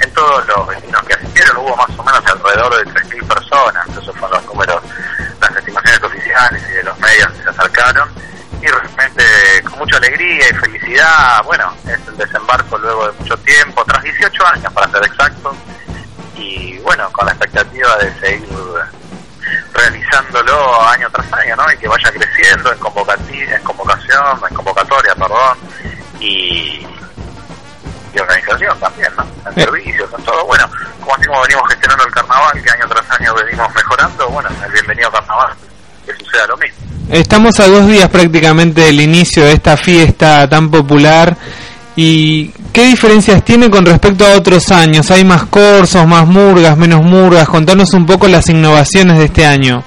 [0.00, 4.16] En todos los vecinos que asistieron hubo más o menos alrededor de 3.000 personas, esos
[4.16, 4.82] fueron los números,
[5.40, 8.08] las estimaciones oficiales y de los medios que se acercaron,
[8.62, 13.84] y realmente con mucha alegría y felicidad, bueno, es el desembarco luego de mucho tiempo,
[13.84, 15.56] tras 18 años para ser exactos,
[16.36, 18.48] y bueno, con la expectativa de seguir
[19.72, 21.72] realizándolo año tras año, ¿no?
[21.72, 25.58] Y que vaya creciendo en, en convocación, en convocatoria, perdón,
[26.20, 26.86] y,
[28.14, 29.26] y organización también, ¿no?
[29.48, 30.44] En servicios, en todo.
[30.46, 30.68] Bueno,
[31.00, 35.54] como venimos gestionando el carnaval, que año tras año venimos mejorando, bueno, el bienvenido carnaval,
[36.04, 36.78] que suceda lo mismo.
[37.08, 41.36] Estamos a dos días prácticamente del inicio de esta fiesta tan popular
[41.98, 45.10] ¿Y qué diferencias tiene con respecto a otros años?
[45.10, 47.48] ¿Hay más corsos, más murgas, menos murgas?
[47.48, 49.82] Contanos un poco las innovaciones de este año.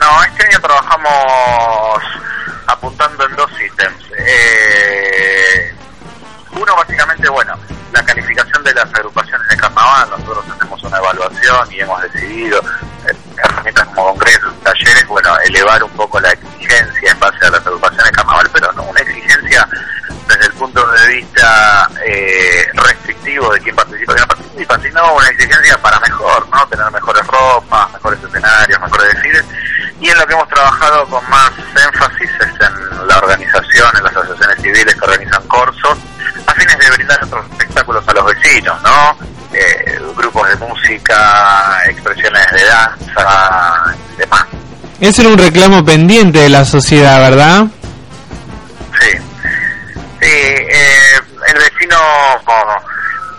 [0.00, 2.02] No, este año trabajamos
[2.66, 4.04] apuntando en dos ítems.
[4.18, 5.72] Eh,
[6.50, 7.56] uno, básicamente, bueno,
[7.92, 10.10] la calificación de las agrupaciones de carnaval.
[10.10, 12.60] Nosotros hacemos una evaluación y hemos decidido,
[13.06, 17.64] en herramientas como congresos, talleres, bueno, elevar un poco la exigencia en base a las
[17.64, 19.68] agrupaciones de carnaval, pero no una exigencia
[20.64, 26.00] punto de vista eh, restrictivo de quién participa y no participa, sino una exigencia para
[26.00, 26.66] mejor, ¿no?
[26.68, 29.44] Tener mejores ropas, mejores escenarios, mejores desfiles.
[30.00, 31.50] Y en lo que hemos trabajado con más
[31.86, 35.98] énfasis es en la organización, en las asociaciones civiles que organizan corsos,
[36.46, 39.18] a fines de brindar otros espectáculos a los vecinos, ¿no?
[39.52, 44.46] Eh, grupos de música, expresiones de danza y demás.
[44.98, 47.66] Ese era un reclamo pendiente de la sociedad, ¿verdad?
[50.68, 51.98] Eh, el vecino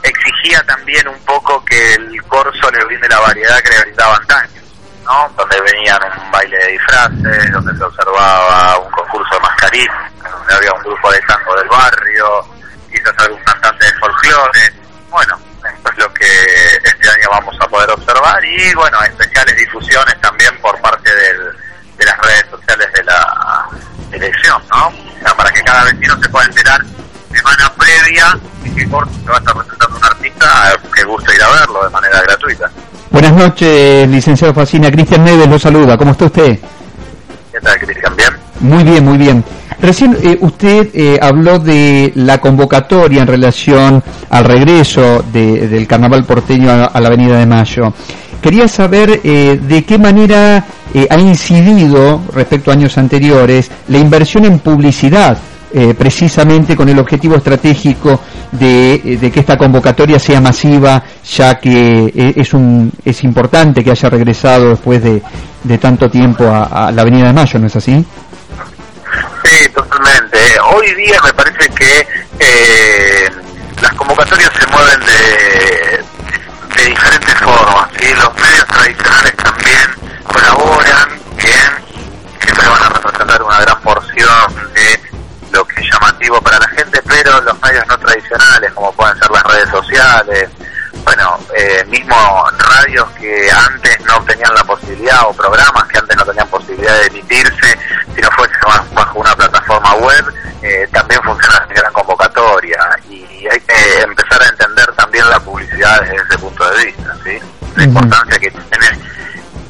[0.03, 4.61] exigía también un poco que el corso le brinde la variedad que le brindaba antaño,
[5.03, 5.29] ¿no?
[5.37, 10.73] Donde venían un baile de disfraces, donde se observaba un concurso de mascarillas, donde había
[10.73, 12.47] un grupo de tango del barrio,
[12.91, 14.73] quizás algún cantante de folclore.
[15.09, 15.39] Bueno,
[15.73, 16.25] esto es lo que
[16.83, 22.17] este año vamos a poder observar y bueno, especiales difusiones también por parte de las
[22.19, 23.67] redes sociales de la
[24.11, 24.93] elección, ¿no?
[25.35, 26.81] Para que cada vecino se pueda enterar
[27.35, 31.43] semana previa y que corto se va a estar presentando un artista que guste ir
[31.43, 32.71] a verlo de manera gratuita.
[33.11, 34.91] Buenas noches, licenciado Facina.
[34.91, 35.97] Cristian Neves lo saluda.
[35.97, 36.59] ¿Cómo está usted?
[37.51, 38.15] ¿Qué tal, Cristian?
[38.15, 38.29] ¿Bien?
[38.59, 39.43] Muy bien, muy bien.
[39.81, 46.71] Recién eh, usted eh, habló de la convocatoria en relación al regreso del carnaval porteño
[46.71, 47.93] a, la Avenida de Mayo.
[48.41, 50.65] Quería saber eh, de qué manera
[51.09, 55.37] ha incidido respecto a años anteriores la inversión en publicidad
[55.97, 58.21] precisamente con el objetivo estratégico
[58.51, 64.69] de, que esta convocatoria sea masiva, ya que es, un, es importante que haya regresado
[64.69, 65.21] después de,
[65.77, 68.05] tanto tiempo a, a, la Avenida de Mayo, ¿no es así?
[69.43, 70.37] Sí, totalmente.
[70.73, 72.07] Hoy día me parece que
[72.39, 73.29] eh,
[73.81, 76.03] las convocatorias se mueven de,
[76.75, 77.89] de diferentes formas.
[77.99, 78.07] ¿sí?
[78.15, 79.89] Los medios tradicionales también
[80.23, 81.71] colaboran, bien,
[82.41, 85.04] siempre van a representar una gran porción de
[85.55, 89.31] lo que es llamativo para la gente, pero los medios no tradicionales, como pueden ser
[89.31, 90.49] las redes sociales,
[91.05, 92.15] bueno, eh, mismo
[92.57, 97.07] radios que antes no tenían la posibilidad, o programas que antes no tenían posibilidad de
[97.07, 97.77] emitirse,
[98.13, 98.53] si no fuese
[98.93, 100.25] bajo una plataforma web,
[100.61, 102.79] eh, también funciona de gran convocatoria.
[103.09, 107.39] Y hay que empezar a entender también la publicidad desde ese punto de vista, ¿sí?
[107.75, 108.99] La importancia que tiene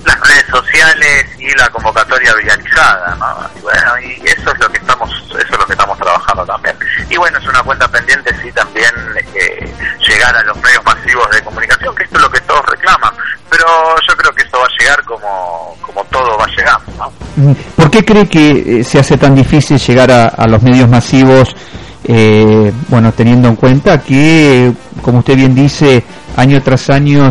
[0.05, 3.49] las redes sociales y la convocatoria viralizada, ¿no?
[3.57, 6.75] Y bueno, y eso es lo que estamos, eso es lo que estamos trabajando también.
[7.09, 8.91] Y bueno, es una cuenta pendiente sí también
[9.33, 9.73] eh,
[10.07, 13.13] llegar a los medios masivos de comunicación, que esto es lo que todos reclaman,
[13.49, 13.65] pero
[14.07, 17.11] yo creo que eso va a llegar como, como todo va llegando, ¿no?
[17.37, 21.55] Mm, ¿Por qué cree que eh, se hace tan difícil llegar a, los medios masivos,
[22.03, 26.03] eh, bueno, teniendo en cuenta que, como usted bien dice,
[26.37, 27.29] año tras año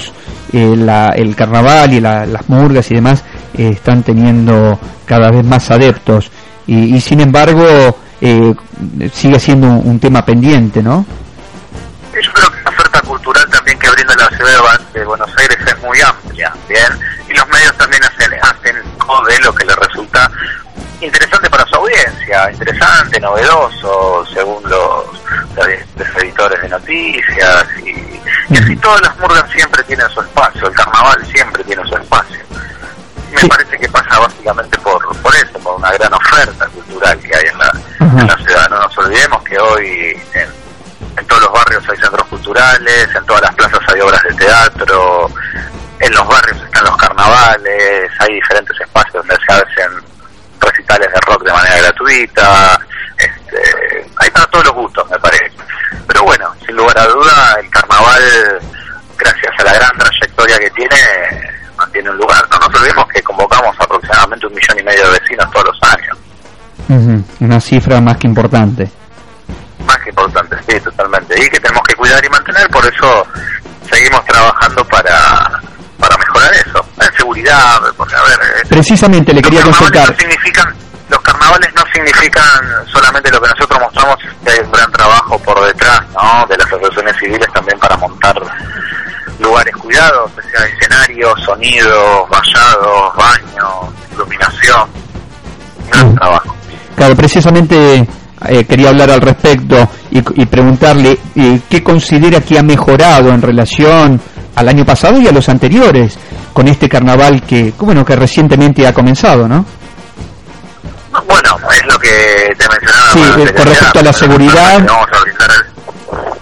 [0.56, 3.24] eh, el carnaval y las murgas y demás
[3.54, 6.30] eh, están teniendo cada vez más adeptos
[6.64, 8.54] y, sin embargo eh,
[9.12, 11.04] sigue siendo un, tema pendiente, ¿no?
[12.14, 15.82] Yo creo que la oferta cultural también que brinda la ciudad de Buenos Aires es
[15.82, 17.00] muy amplia, ¿bien?
[17.28, 20.30] Y los medios también hacen, hacen de lo que les resulta
[21.00, 25.06] interesante para su audiencia, interesante, novedoso, según los,
[25.56, 28.14] los editores de noticias y
[28.50, 32.40] y así todas las murgas siempre tienen su espacio, el carnaval siempre tiene su espacio.
[33.32, 37.44] Me parece que pasa básicamente por, por eso, por una gran oferta cultural que hay
[37.46, 38.70] en la, ciudad.
[38.70, 40.48] No nos olvidemos que hoy en,
[41.16, 45.30] en todos los barrios hay centros culturales, en todas las plazas hay obras de teatro,
[45.98, 50.03] en los barrios están los carnavales, hay diferentes espacios donde se hacen
[50.98, 52.78] de rock de manera gratuita,
[53.16, 55.52] este, hay para todos los gustos, me parece.
[56.06, 58.22] Pero bueno, sin lugar a duda, el carnaval,
[59.16, 60.96] gracias a la gran trayectoria que tiene,
[61.76, 62.44] mantiene un lugar.
[62.50, 67.24] No nos olvidemos que convocamos aproximadamente un millón y medio de vecinos todos los años.
[67.40, 68.90] Una cifra más que importante.
[69.86, 71.34] Más que importante, sí, totalmente.
[71.38, 73.26] Y que tenemos que cuidar y mantener, por eso
[73.90, 75.60] seguimos trabajando para,
[75.98, 76.86] para mejorar eso.
[77.00, 78.68] En seguridad, porque a ver...
[78.68, 80.14] Precisamente le quería consultar.
[80.16, 80.83] significan
[81.14, 82.60] los carnavales no significan
[82.92, 86.46] solamente lo que nosotros mostramos, hay un gran trabajo por detrás ¿no?
[86.48, 88.34] de las asociaciones civiles también para montar
[89.38, 94.88] lugares cuidados, sea escenarios, sonidos, vallados, baños, iluminación.
[95.88, 96.14] Gran mm.
[96.14, 96.54] trabajo.
[96.96, 98.08] Claro, precisamente
[98.46, 104.20] eh, quería hablar al respecto y, preguntarle eh, qué considera que ha mejorado en relación
[104.54, 106.16] al año pasado y a los anteriores
[106.52, 109.64] con este carnaval que, bueno, que recientemente ha comenzado, ¿no?
[111.26, 113.12] Bueno, es lo que te mencionaba.
[113.12, 114.80] Sí, eh, con respecto a la seguridad.
[114.84, 115.50] Vamos a brindar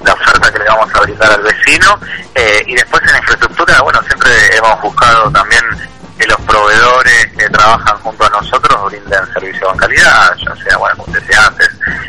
[0.04, 1.98] la oferta que le vamos a brindar al vecino.
[2.34, 5.62] Eh, y después en infraestructura, bueno, siempre hemos buscado también
[6.18, 10.96] que los proveedores que trabajan junto a nosotros brinden servicio con calidad, ya sea, bueno,
[10.96, 11.68] como decía antes,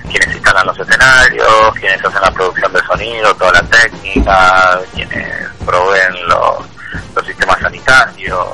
[0.09, 6.27] quienes instalan los escenarios, quienes hacen la producción de sonido, toda la técnica, quienes proveen
[6.27, 6.65] los,
[7.15, 8.47] los sistemas sanitarios.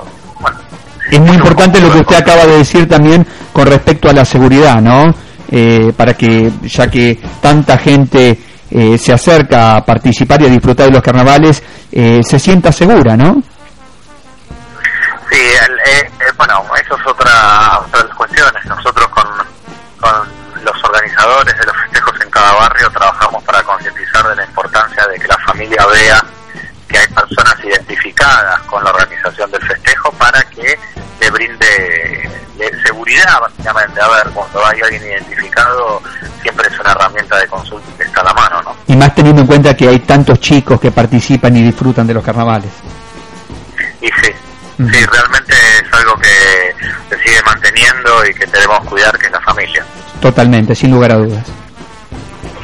[1.12, 4.80] Es muy importante lo que usted acaba de decir también con respecto a la seguridad,
[4.82, 5.05] ¿no?
[5.51, 8.38] Eh, para que, ya que tanta gente
[8.70, 13.18] eh, se acerca a participar y a disfrutar de los carnavales, eh, se sienta segura,
[13.18, 13.41] ¿no?
[15.32, 15.38] Sí,
[16.38, 18.66] bueno, eso es otra, otra de las cuestiones.
[18.66, 19.26] Nosotros con,
[19.99, 25.07] con los organizadores de los festejos en cada barrio trabajamos para concientizar de la importancia
[25.07, 26.24] de que la familia vea
[26.89, 30.77] que hay personas identificadas con la organización del festejo para que
[31.21, 32.29] le brinde
[32.85, 34.01] seguridad, básicamente.
[34.01, 36.01] A ver, cuando hay alguien identificado,
[36.41, 38.75] siempre es una herramienta de consulta que está a la mano, ¿no?
[38.87, 42.23] y más teniendo en cuenta que hay tantos chicos que participan y disfrutan de los
[42.23, 42.71] carnavales.
[44.01, 44.31] Y sí,
[44.77, 46.75] sí, realmente es algo que
[47.09, 49.85] se sigue manteniendo y que debemos cuidar, que es la familia.
[50.21, 51.45] Totalmente, sin lugar a dudas.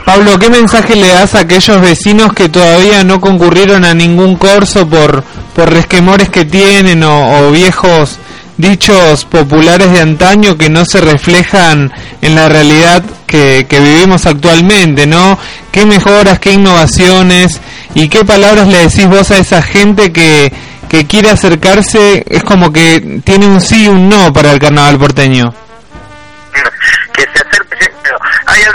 [0.05, 4.87] Pablo, ¿qué mensaje le das a aquellos vecinos que todavía no concurrieron a ningún corso
[4.87, 5.23] por,
[5.55, 8.19] por resquemores que tienen o, viejos
[8.55, 11.91] dichos populares de antaño que no se reflejan
[12.21, 15.39] en la realidad que, que, vivimos actualmente, ¿no?
[15.71, 17.59] ¿Qué mejoras, qué innovaciones
[17.95, 20.53] y qué palabras le decís vos a esa gente que,
[20.87, 22.23] que quiere acercarse?
[22.29, 25.64] Es como que tiene un sí y un no para el carnaval porteño.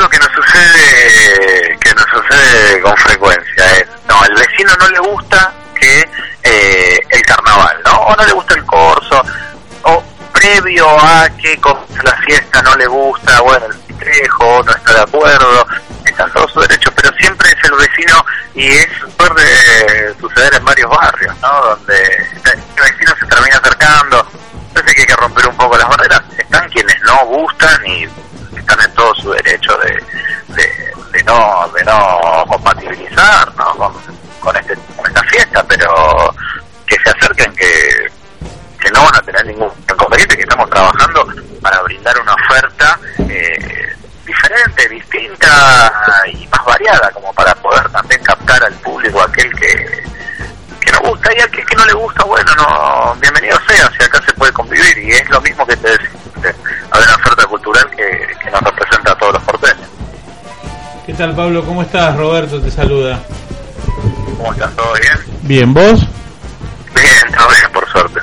[0.08, 5.52] Que nos sucede, que nos sucede con frecuencia, es, no, al vecino no le gusta
[5.78, 6.08] que
[6.42, 7.92] eh, el carnaval, ¿no?
[7.92, 9.22] O no le gusta el corso,
[9.82, 11.58] o previo a que
[12.02, 15.66] la fiesta no le gusta, bueno, el festejo, no está de acuerdo,
[16.04, 18.24] están todos sus derechos, pero siempre es el vecino
[18.54, 21.66] y es puede suceder en varios barrios, ¿no?
[21.66, 24.26] Donde el vecino se termina acercando,
[24.68, 28.06] entonces hay que romper un poco las barreras, están quienes no gustan y
[28.60, 30.02] están en todo su derecho de,
[30.54, 33.74] de, no de no compatibilizar ¿no?
[33.76, 33.92] Con,
[34.40, 34.74] con, este,
[35.06, 36.34] esta fiesta, pero
[36.86, 38.10] que se acerquen que
[38.80, 41.26] que no van a tener ningún inconveniente, que estamos trabajando
[41.60, 43.94] para brindar una oferta eh,
[44.24, 45.92] diferente, distinta
[46.32, 50.02] y más variada, como para poder también captar al público aquel que,
[50.80, 54.32] que gusta y aquel que no le gusta, bueno, no bienvenido sea, si acá se
[54.34, 56.19] puede convivir y es lo mismo que te decía,
[56.90, 59.88] hay una oferta cultural que, que nos representa a todos los porteños.
[61.06, 61.64] ¿Qué tal Pablo?
[61.64, 62.16] ¿Cómo estás?
[62.16, 63.20] Roberto te saluda.
[64.36, 64.74] ¿Cómo estás?
[64.76, 65.38] ¿Todo bien?
[65.42, 66.00] Bien, ¿vos?
[66.94, 68.20] Bien, todo bien, por suerte.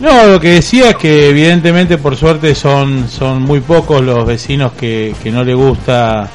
[0.00, 4.72] No, lo que decía es que evidentemente por suerte son, son muy pocos los vecinos
[4.72, 6.28] que, que no le gusta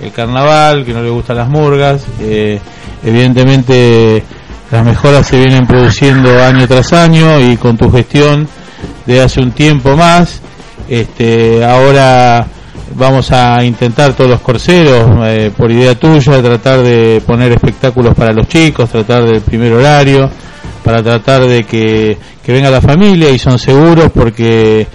[0.00, 2.04] el carnaval, que no le gustan las murgas.
[2.20, 2.60] Eh,
[3.02, 4.22] evidentemente
[4.70, 8.48] las mejoras se vienen produciendo año tras año y con tu gestión
[9.06, 10.40] de hace un tiempo más,
[10.88, 12.46] este, ahora
[12.94, 18.32] vamos a intentar todos los corseros, eh, por idea tuya, tratar de poner espectáculos para
[18.32, 20.30] los chicos, tratar del primer horario
[20.82, 24.86] para tratar de que, que venga la familia y son seguros porque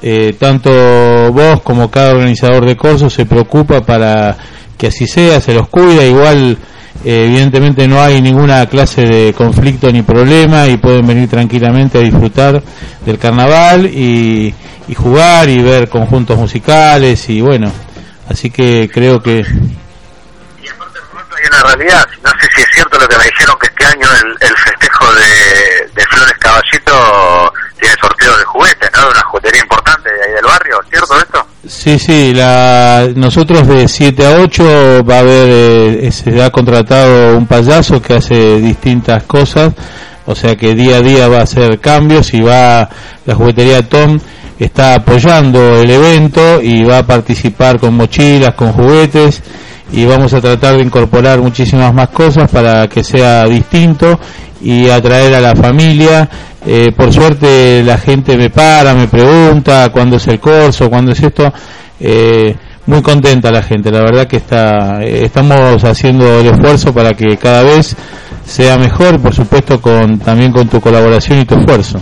[0.00, 0.70] eh, tanto
[1.32, 4.36] vos como cada organizador de cursos se preocupa para
[4.78, 6.56] que así sea, se los cuida, igual
[7.04, 12.00] eh, evidentemente no hay ninguna clase de conflicto ni problema y pueden venir tranquilamente a
[12.00, 12.62] disfrutar
[13.04, 14.54] del carnaval y,
[14.88, 17.70] y jugar y ver conjuntos musicales y bueno,
[18.28, 19.44] así que creo que
[21.36, 24.08] hay una realidad, no sé si es cierto lo que me dijeron que este año
[24.22, 27.52] el, el festejo de, de, Flores Caballito
[28.30, 29.02] de juguetes, ¿no?
[29.02, 31.46] De una juguetería importante de ahí del barrio, ¿cierto esto?
[31.66, 35.50] Sí, sí, la, nosotros de 7 a 8 va a haber,
[36.04, 39.72] eh, se ha contratado un payaso que hace distintas cosas,
[40.26, 42.88] o sea que día a día va a hacer cambios y va,
[43.24, 44.18] la juguetería Tom
[44.58, 49.42] está apoyando el evento y va a participar con mochilas, con juguetes
[49.92, 54.18] y vamos a tratar de incorporar muchísimas más cosas para que sea distinto
[54.60, 56.28] y atraer a la familia.
[56.66, 61.22] Eh, por suerte la gente me para, me pregunta cuándo es el curso, cuándo es
[61.22, 61.52] esto.
[62.00, 62.56] Eh,
[62.86, 67.62] muy contenta la gente, la verdad que está, estamos haciendo el esfuerzo para que cada
[67.62, 67.96] vez
[68.46, 71.98] sea mejor, por supuesto con también con tu colaboración y tu esfuerzo.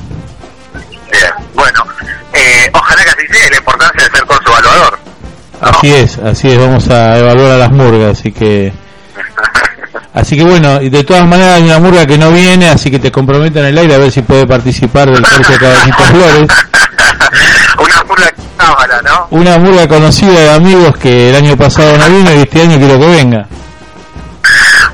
[1.10, 1.84] Bien, bueno,
[2.32, 4.98] eh, ojalá que así sea la importancia de ser curso evaluador.
[5.60, 8.72] Así es, así es, vamos a evaluar a las murgas, así que...
[10.14, 13.10] Así que bueno, de todas maneras hay una murga que no viene, así que te
[13.10, 16.48] comprometo en el aire a ver si puede participar del de Caballito Flores.
[17.78, 19.26] una murga cámara, ¿no?
[19.30, 22.98] Una murga conocida de amigos que el año pasado no vino y este año quiero
[22.98, 23.46] que venga.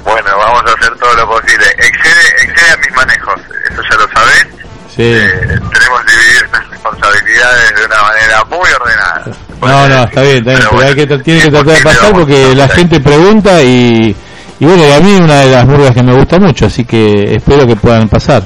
[0.05, 1.67] Bueno, vamos a hacer todo lo posible.
[1.79, 3.41] Excede, excede a mis manejos,
[3.71, 4.47] eso ya lo sabés.
[4.95, 5.03] Sí.
[5.03, 9.25] Eh, tenemos que dividir las responsabilidades de una manera muy ordenada.
[9.61, 12.13] No, no, está bien, está bien, pero, pero hay que, tiene que tratar de pasar
[12.13, 14.17] porque la gente pregunta y,
[14.61, 17.35] y bueno, y a mí una de las murgas que me gusta mucho, así que
[17.37, 18.43] espero que puedan pasar.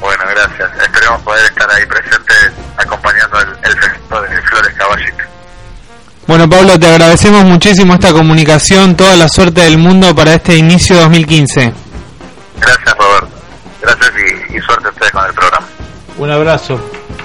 [0.00, 0.70] Bueno, gracias.
[0.82, 5.24] Esperemos poder estar ahí presentes acompañando el, el festejo de Flores Caballito.
[6.26, 10.96] Bueno, Pablo, te agradecemos muchísimo esta comunicación, toda la suerte del mundo para este inicio
[10.96, 11.72] 2015.
[12.60, 13.28] Gracias, Roberto.
[13.80, 15.66] Gracias y, y suerte a ustedes con el programa.
[16.18, 16.80] Un abrazo.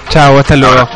[0.10, 0.88] Chao, hasta luego.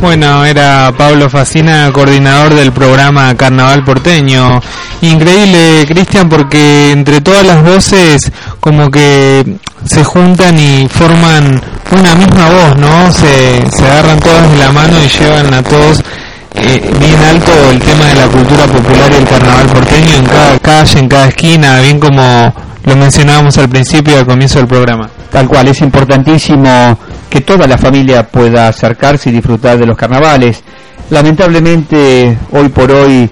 [0.00, 4.60] Bueno, era Pablo Facina, coordinador del programa Carnaval Porteño.
[5.00, 9.44] Increíble, Cristian, porque entre todas las voces como que
[9.84, 11.60] se juntan y forman
[11.90, 13.12] una misma voz, ¿no?
[13.12, 16.02] Se, se agarran todas de la mano y llevan a todos
[16.54, 20.58] eh, bien alto el tema de la cultura popular y el carnaval porteño en cada
[20.58, 22.52] calle, en cada esquina, bien como
[22.84, 25.08] lo mencionábamos al principio y al comienzo del programa.
[25.30, 26.98] Tal cual, es importantísimo
[27.28, 30.62] que toda la familia pueda acercarse y disfrutar de los carnavales.
[31.10, 33.28] Lamentablemente, hoy por hoy,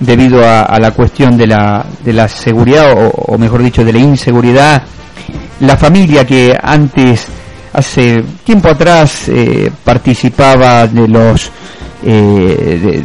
[0.00, 4.82] debido a, la cuestión de la, de la seguridad, o, mejor dicho, de la inseguridad,
[5.60, 7.26] la familia que antes,
[7.72, 11.50] hace tiempo atrás, eh, participaba de los...
[12.06, 13.02] Eh,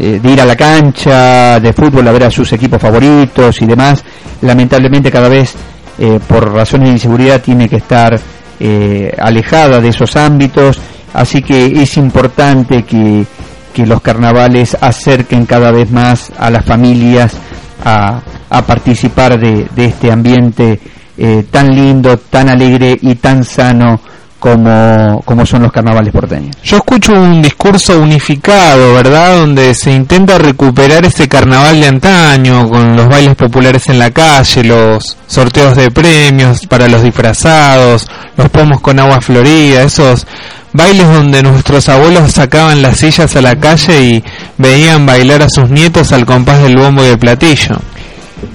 [0.00, 3.66] eh, de ir a la cancha de fútbol a ver a sus equipos favoritos y
[3.66, 4.04] demás,
[4.42, 5.56] lamentablemente cada vez
[5.98, 8.16] eh, por razones de inseguridad tiene que estar
[8.60, 10.78] eh, alejada de esos ámbitos,
[11.14, 13.24] así que es importante que,
[13.72, 17.36] que los carnavales acerquen cada vez más a las familias
[17.84, 20.80] a, a participar de, de, este ambiente
[21.16, 24.00] eh, tan lindo, tan alegre y tan sano
[24.38, 26.56] como, como son los carnavales porteños.
[26.62, 29.38] Yo escucho un discurso unificado, ¿verdad?
[29.38, 34.64] Donde se intenta recuperar ese carnaval de antaño, con los bailes populares en la calle,
[34.64, 40.26] los sorteos de premios para los disfrazados, los pomos con agua florida, esos
[40.72, 44.24] bailes donde nuestros abuelos sacaban las sillas a la calle y
[44.58, 47.78] veían bailar a sus nietos al compás del bombo y el platillo.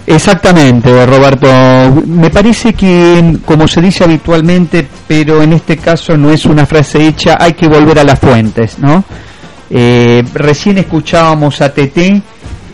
[0.05, 1.47] Exactamente, Roberto.
[2.05, 7.07] Me parece que, como se dice habitualmente, pero en este caso no es una frase
[7.07, 9.03] hecha, hay que volver a las fuentes, ¿no?
[9.69, 12.21] Eh, recién escuchábamos a TT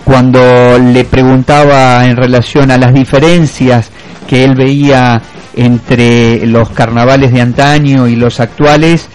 [0.03, 3.89] cuando le preguntaba en relación a las diferencias
[4.27, 5.21] que él veía
[5.55, 9.07] entre los carnavales de antaño y los actuales.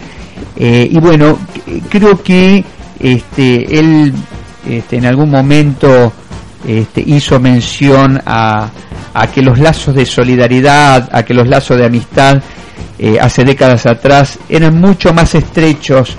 [0.57, 1.39] Eh, y bueno,
[1.91, 2.65] creo que
[3.01, 4.15] este, él
[4.69, 6.13] este, en algún momento
[6.67, 8.71] este, hizo mención a,
[9.33, 12.43] que los lazos de solidaridad, a que los lazos de amistad
[12.99, 16.17] eh, hace décadas atrás eran mucho más estrechos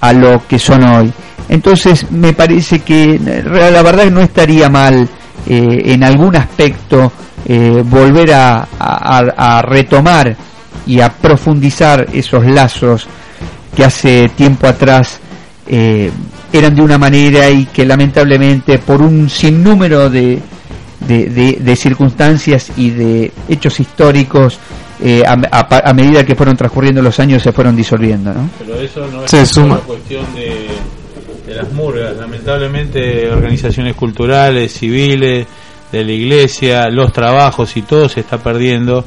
[0.00, 1.12] a lo que son hoy.
[1.48, 5.08] Entonces me parece que la verdad no estaría mal
[5.48, 7.12] eh, en algún aspecto
[7.48, 10.36] eh, volver a, retomar
[10.86, 13.06] y a profundizar esos lazos
[13.74, 15.20] que hace tiempo atrás
[15.66, 20.40] eran de una manera y que lamentablemente por un sinnúmero de,
[21.00, 24.58] de, circunstancias y de hechos históricos
[25.02, 28.32] eh, a, medida que fueron transcurriendo los años se fueron disolviendo.
[28.32, 28.48] ¿no?
[28.58, 30.68] Pero eso no es una cuestión de,
[31.46, 35.46] de las murgas, lamentablemente organizaciones culturales, civiles,
[35.92, 39.04] de la iglesia, los trabajos y todo se está perdiendo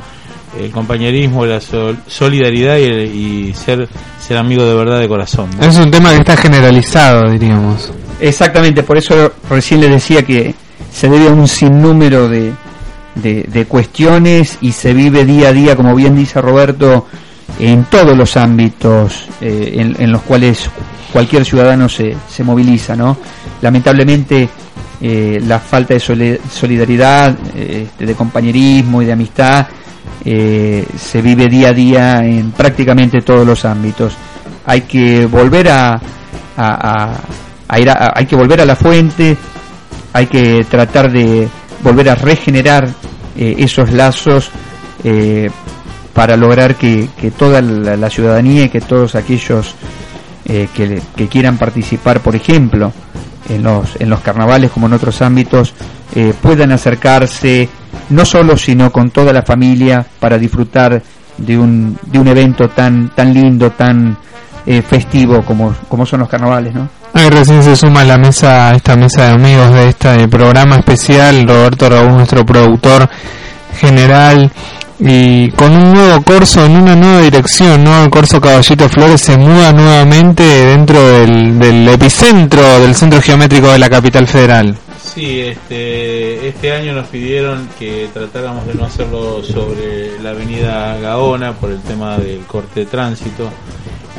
[0.58, 1.60] el compañerismo, la
[2.08, 3.88] solidaridad y, ser,
[4.20, 5.50] ser amigo de verdad de corazón.
[5.62, 7.91] Es un tema que está generalizado, diríamos.
[8.20, 10.54] Exactamente, por eso recién le decía que
[10.91, 12.54] se debe a un sinnúmero de,
[13.16, 17.06] de, cuestiones y se vive día a día, como bien dice Roberto,
[17.60, 20.70] en todos los ámbitos eh, en, los cuales
[21.12, 22.95] cualquier ciudadano se, se moviliza.
[22.95, 23.18] ¿no?
[23.62, 24.50] Lamentablemente
[25.02, 29.68] eh, la falta de solidaridad, eh, de compañerismo y de amistad
[30.26, 34.14] eh, se vive día a día en prácticamente todos los ámbitos.
[34.66, 35.99] Hay que volver a,
[36.57, 39.38] a, ir hay que volver a la fuente,
[40.14, 41.47] hay que tratar de
[41.84, 42.89] volver a regenerar
[43.38, 44.51] eh, esos lazos
[45.03, 45.49] eh,
[46.14, 47.07] para lograr que,
[47.38, 49.76] toda la, ciudadanía y que todos aquellos
[50.43, 52.91] que, que, quieran participar, por ejemplo,
[53.47, 55.74] en los, en los carnavales como en otros ámbitos,
[56.41, 57.70] puedan acercarse,
[58.10, 61.02] no solo, sino con toda la familia para disfrutar
[61.38, 64.18] de un, de un evento tan, tan lindo, tan
[64.66, 66.90] eh, festivo como, como son los carnavales, ¿no?
[67.14, 71.48] Ahí recién se suma a la mesa, esta mesa de amigos de este programa especial,
[71.48, 73.10] Roberto Raúl, nuestro productor
[73.80, 74.52] general,
[75.00, 78.04] y con un nuevo corso en una nueva dirección, ¿no?
[78.04, 83.80] El corso Caballito Flores se muda nuevamente dentro del, del epicentro del centro geométrico de
[83.80, 84.78] la capital federal.
[85.14, 91.53] Sí, este, este año nos pidieron que tratáramos de no hacerlo sobre la avenida Gaona
[91.53, 93.49] por el tema del corte de tránsito.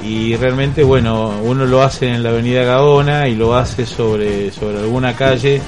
[0.03, 4.81] Y realmente bueno, uno lo hace en la avenida Gaona y lo hace sobre, sobre
[4.81, 5.63] alguna calle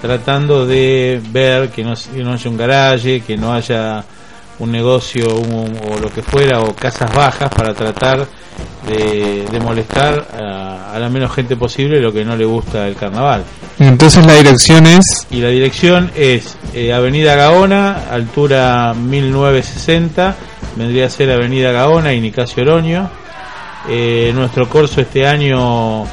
[0.00, 4.02] tratando de ver que no, no haya un garaje, que no haya
[4.58, 8.26] un negocio o lo que fuera o casas bajas para tratar
[8.86, 13.44] de, molestar a, la menos gente posible lo que no le gusta el carnaval.
[13.78, 15.26] Entonces la dirección es...
[15.30, 20.36] Y la dirección es eh, Avenida Gaona, altura 1960,
[20.76, 23.10] vendría a ser Avenida Gaona y Nicasio Oroño.
[23.88, 26.04] Eh, nuestro curso este año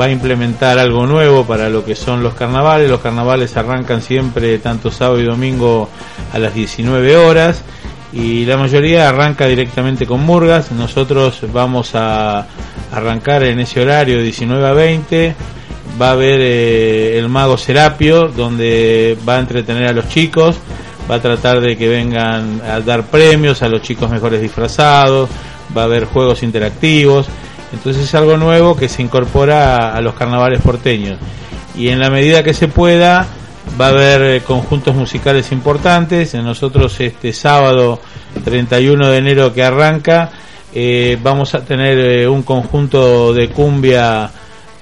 [0.00, 2.90] va a implementar algo nuevo para lo que son los carnavales.
[2.90, 5.88] Los carnavales arrancan siempre tanto sábado y domingo
[6.32, 7.62] a las 19 horas
[8.14, 10.70] y la mayoría arranca directamente con murgas.
[10.70, 12.46] Nosotros vamos a,
[12.92, 15.34] arrancar en ese horario de 19 a 20.
[16.00, 20.56] Va a haber eh, el mago Serapio, donde va a entretener a los chicos,
[21.10, 25.28] va a tratar de que vengan a dar premios a los chicos mejores disfrazados,
[25.76, 27.26] va a haber juegos interactivos.
[27.72, 31.18] Entonces es algo nuevo que se incorpora a, los carnavales porteños.
[31.76, 33.26] Y en la medida que se pueda,
[33.80, 36.34] va a haber eh, conjuntos musicales importantes.
[36.34, 38.00] Nosotros este sábado
[38.44, 40.30] 31 de enero que arranca,
[40.74, 44.30] eh, vamos a tener eh, un conjunto de cumbia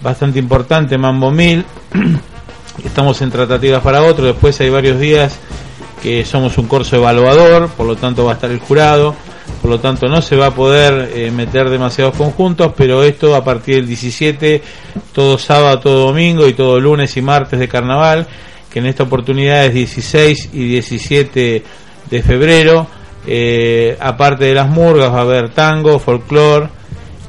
[0.01, 1.65] bastante importante, Mambo Mil.
[2.85, 4.27] Estamos en tratativas para otro.
[4.27, 5.39] Después hay varios días
[6.03, 9.15] que somos un corso evaluador, por lo tanto va a estar el jurado.
[9.61, 13.77] Por lo tanto no se va a poder meter demasiados conjuntos, pero esto a partir
[13.77, 14.63] del 17,
[15.13, 18.27] todo sábado, todo domingo y todo lunes y martes de carnaval,
[18.73, 21.63] que en esta oportunidad es 16 y 17
[22.11, 22.87] de febrero
[23.27, 26.69] eh, aparte de las murgas va a haber tango, folclore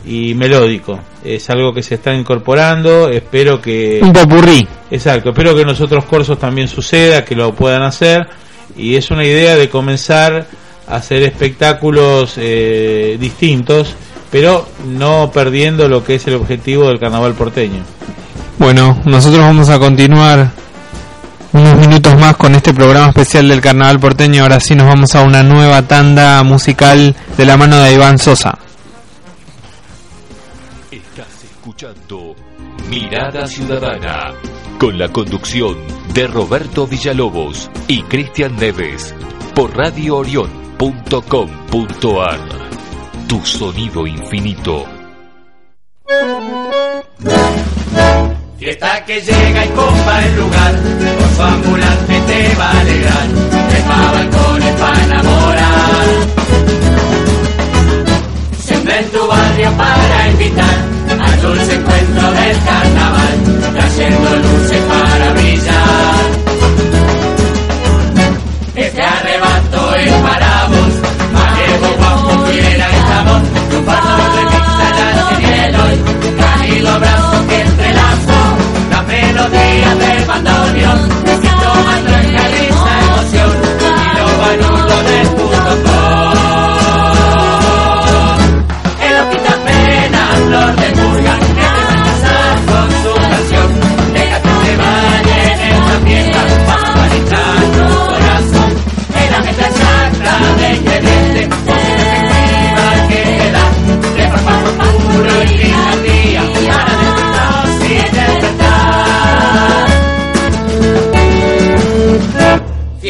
[0.05, 0.99] y melódico.
[1.23, 3.99] Es algo que se está incorporando, espero que...
[4.01, 4.67] Un popurrí.
[4.91, 8.27] Exacto, espero que en los otros cursos también suceda, que lo puedan hacer.
[8.75, 10.47] Y es una idea de comenzar
[10.87, 13.95] a hacer espectáculos eh, distintos,
[14.31, 17.83] pero no perdiendo lo que es el objetivo del carnaval porteño.
[18.57, 20.51] Bueno, nosotros vamos a continuar
[21.87, 24.41] minutos más con este programa especial del Carnaval Porteño.
[24.43, 28.57] Ahora sí nos vamos a una nueva tanda musical de la mano de Iván Sosa.
[30.89, 32.35] Estás escuchando
[32.89, 34.33] Mirada Ciudadana
[34.79, 35.77] con la conducción
[36.13, 39.13] de Roberto Villalobos y Cristian Neves
[39.53, 42.39] por radioorion.com.ar.
[43.27, 44.85] Tu sonido infinito.
[48.63, 50.73] Fiesta que llega y copa el lugar,
[51.19, 53.27] con su ambulante te va a alegrar,
[53.69, 56.05] trepa balcones para enamorar.
[58.59, 60.77] Siempre en tu barrio para invitar
[61.09, 63.35] al dulce encuentro del carnaval,
[63.73, 66.23] trayendo luces para brillar.
[68.75, 70.93] Este arrebato es para vos,
[71.33, 74.87] Mariego, guapo, fiera y jamón, tu paso pizza,
[75.17, 77.12] la cielo hoy, abrazo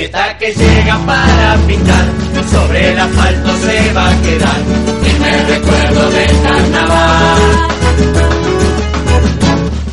[0.04, 2.06] Fiesta que llega para pintar,
[2.52, 4.62] sobre el asfalto se va a quedar,
[5.02, 7.42] primer recuerdo del carnaval.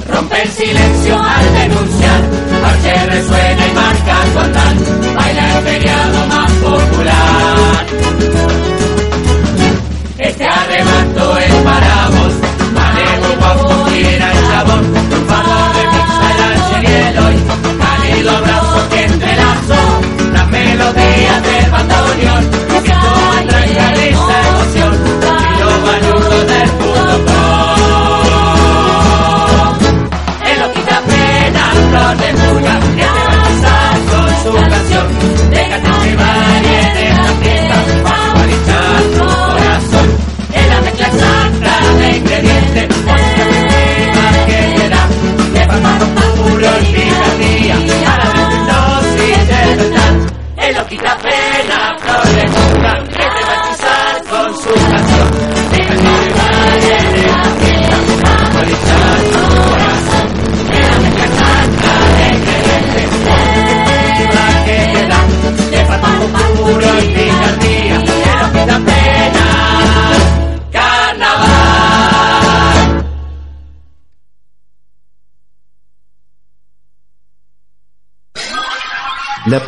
[0.08, 2.22] Rompe el silencio al denunciar,
[2.60, 4.74] parche resuena y marca su andar,
[5.14, 7.86] baila el feriado más popular.
[10.18, 12.34] Este arrebato es para vos,
[12.74, 14.32] Malevo, guapo, quiera
[20.90, 22.50] las melodías del bandoneón,
[32.20, 32.69] de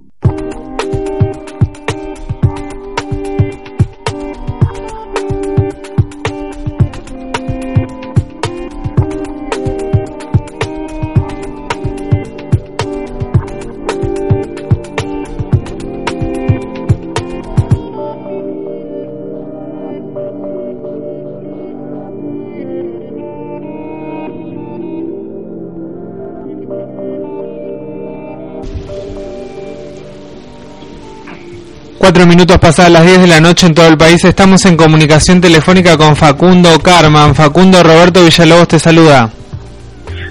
[32.05, 34.23] 4 minutos pasadas las 10 de la noche en todo el país.
[34.23, 37.35] Estamos en comunicación telefónica con Facundo Carman.
[37.35, 39.31] Facundo Roberto Villalobos te saluda.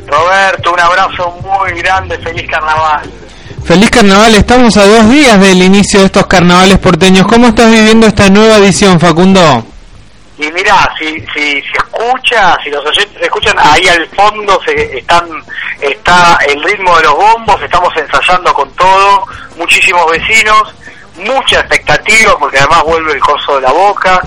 [0.06, 2.16] Roberto, un abrazo muy grande.
[2.20, 3.12] Feliz carnaval.
[3.66, 4.36] Feliz carnaval.
[4.36, 7.26] Estamos a dos días del inicio de estos carnavales porteños.
[7.26, 9.66] ¿Cómo estás viviendo esta nueva edición, Facundo?
[10.38, 15.26] Y mira, si, si, si escucha, si los oyentes escuchan, ahí al fondo se están
[15.82, 19.26] está el ritmo de los bombos, estamos ensayando con todo,
[19.58, 20.74] muchísimos vecinos
[21.18, 24.20] mucha expectativa porque además vuelve el corso de la boca,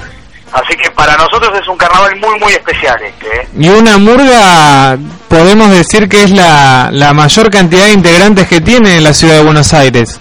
[0.52, 3.40] así que para nosotros es un carnaval muy muy especial este.
[3.40, 3.48] ¿eh?
[3.58, 4.96] Y una murga,
[5.28, 9.44] podemos decir que es la, la mayor cantidad de integrantes que tiene la ciudad de
[9.44, 10.20] Buenos Aires.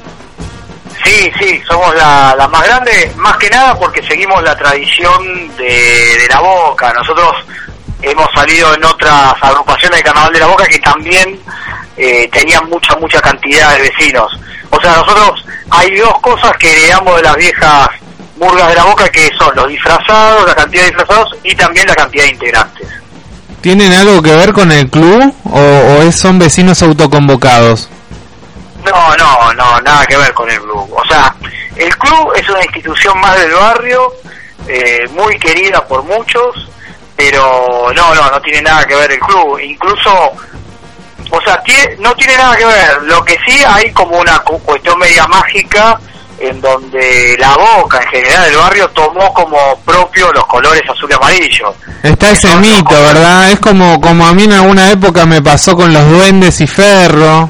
[1.03, 5.65] Sí, sí, somos la, la más grande, más que nada porque seguimos la tradición de,
[5.65, 6.91] de la boca.
[6.93, 7.31] Nosotros
[8.09, 11.39] hemos salido en otras agrupaciones de Carnaval de la Boca que también
[11.97, 14.31] eh, tenían mucha, mucha cantidad de vecinos.
[14.69, 17.89] O sea, nosotros hay dos cosas que heredamos de las viejas
[18.37, 21.95] murgas de la Boca que son los disfrazados, la cantidad de disfrazados y también la
[21.95, 22.87] cantidad de integrantes.
[23.61, 27.89] ¿Tienen algo que ver con el club o, o son vecinos autoconvocados?
[28.85, 30.87] No, no, no, nada que ver con el club.
[30.95, 31.33] O sea,
[31.75, 34.13] el club es una institución más del barrio,
[34.67, 36.69] eh, muy querida por muchos,
[37.15, 39.59] pero no, no, no tiene nada que ver el club.
[39.59, 40.11] Incluso,
[41.31, 43.01] o sea, tie- no tiene nada que ver.
[43.03, 45.99] Lo que sí hay como una cu- cuestión media mágica
[46.37, 51.13] en donde la boca en general del barrio tomó como propio los colores azul y
[51.13, 51.73] amarillo.
[52.03, 53.51] Está ese mito, ¿verdad?
[53.51, 57.49] Es como, como a mí en alguna época me pasó con los duendes y Ferro.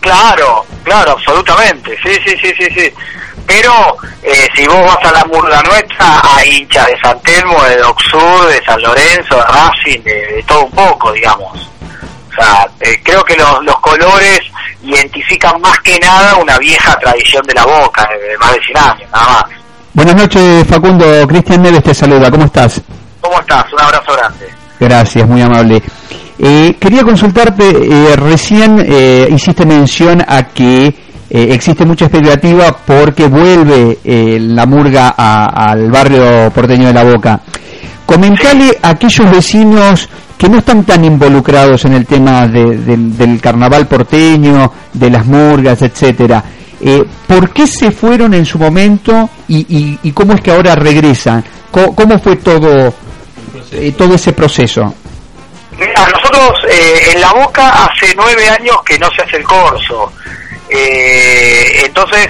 [0.00, 2.92] Claro, claro, absolutamente, sí, sí, sí, sí, sí.
[3.48, 7.78] Pero eh, si vos vas a la murga nuestra, hay hinchas de San Telmo, de
[7.78, 11.58] Doc Sur, de San Lorenzo, de Racing, de, de todo un poco, digamos.
[12.30, 14.40] O sea, eh, creo que los, los colores
[14.82, 18.76] identifican más que nada una vieja tradición de la boca, de, de más de 100
[18.78, 19.44] años, nada más.
[19.94, 21.26] Buenas noches, Facundo.
[21.26, 22.30] Cristian Neves te saluda.
[22.30, 22.82] ¿Cómo estás?
[23.22, 23.64] ¿Cómo estás?
[23.72, 24.46] Un abrazo grande.
[24.78, 25.82] Gracias, muy amable.
[26.38, 30.94] Eh, quería consultarte, eh, recién eh, hiciste mención a que
[31.30, 37.04] eh, existe mucha expectativa porque vuelve eh, la murga a- al barrio porteño de La
[37.04, 37.40] Boca.
[38.06, 40.08] Comentale a aquellos vecinos
[40.38, 45.82] que no están tan involucrados en el tema de- del- carnaval porteño, de las murgas,
[45.82, 46.42] etcétera.
[46.80, 50.74] Eh, ¿Por qué se fueron en su momento y, y- y cómo es que ahora
[50.76, 51.44] regresan?
[51.70, 52.94] ¿Cómo, cómo fue todo,
[53.72, 54.94] eh, todo ese proceso?
[55.78, 60.12] Mira, nosotros eh, en La Boca hace nueve años que no se hace el corso.
[60.70, 62.28] Eh, entonces,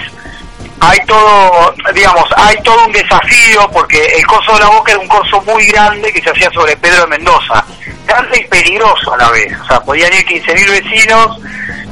[0.81, 5.09] hay todo, digamos, hay todo un desafío porque el corso de La Boca era un
[5.09, 7.65] corso muy grande que se hacía sobre Pedro de Mendoza.
[8.07, 9.53] Grande y peligroso a la vez.
[9.61, 11.39] O sea, podían ir 15.000 vecinos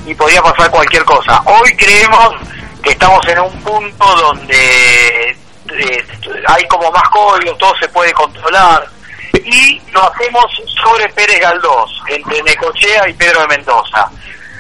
[0.07, 1.43] y podía pasar cualquier cosa.
[1.45, 2.35] Hoy creemos
[2.83, 6.07] que estamos en un punto donde eh,
[6.47, 8.87] hay como más código, todo se puede controlar
[9.45, 10.45] y lo hacemos
[10.83, 14.11] sobre Pérez Galdós, entre Necochea y Pedro de Mendoza.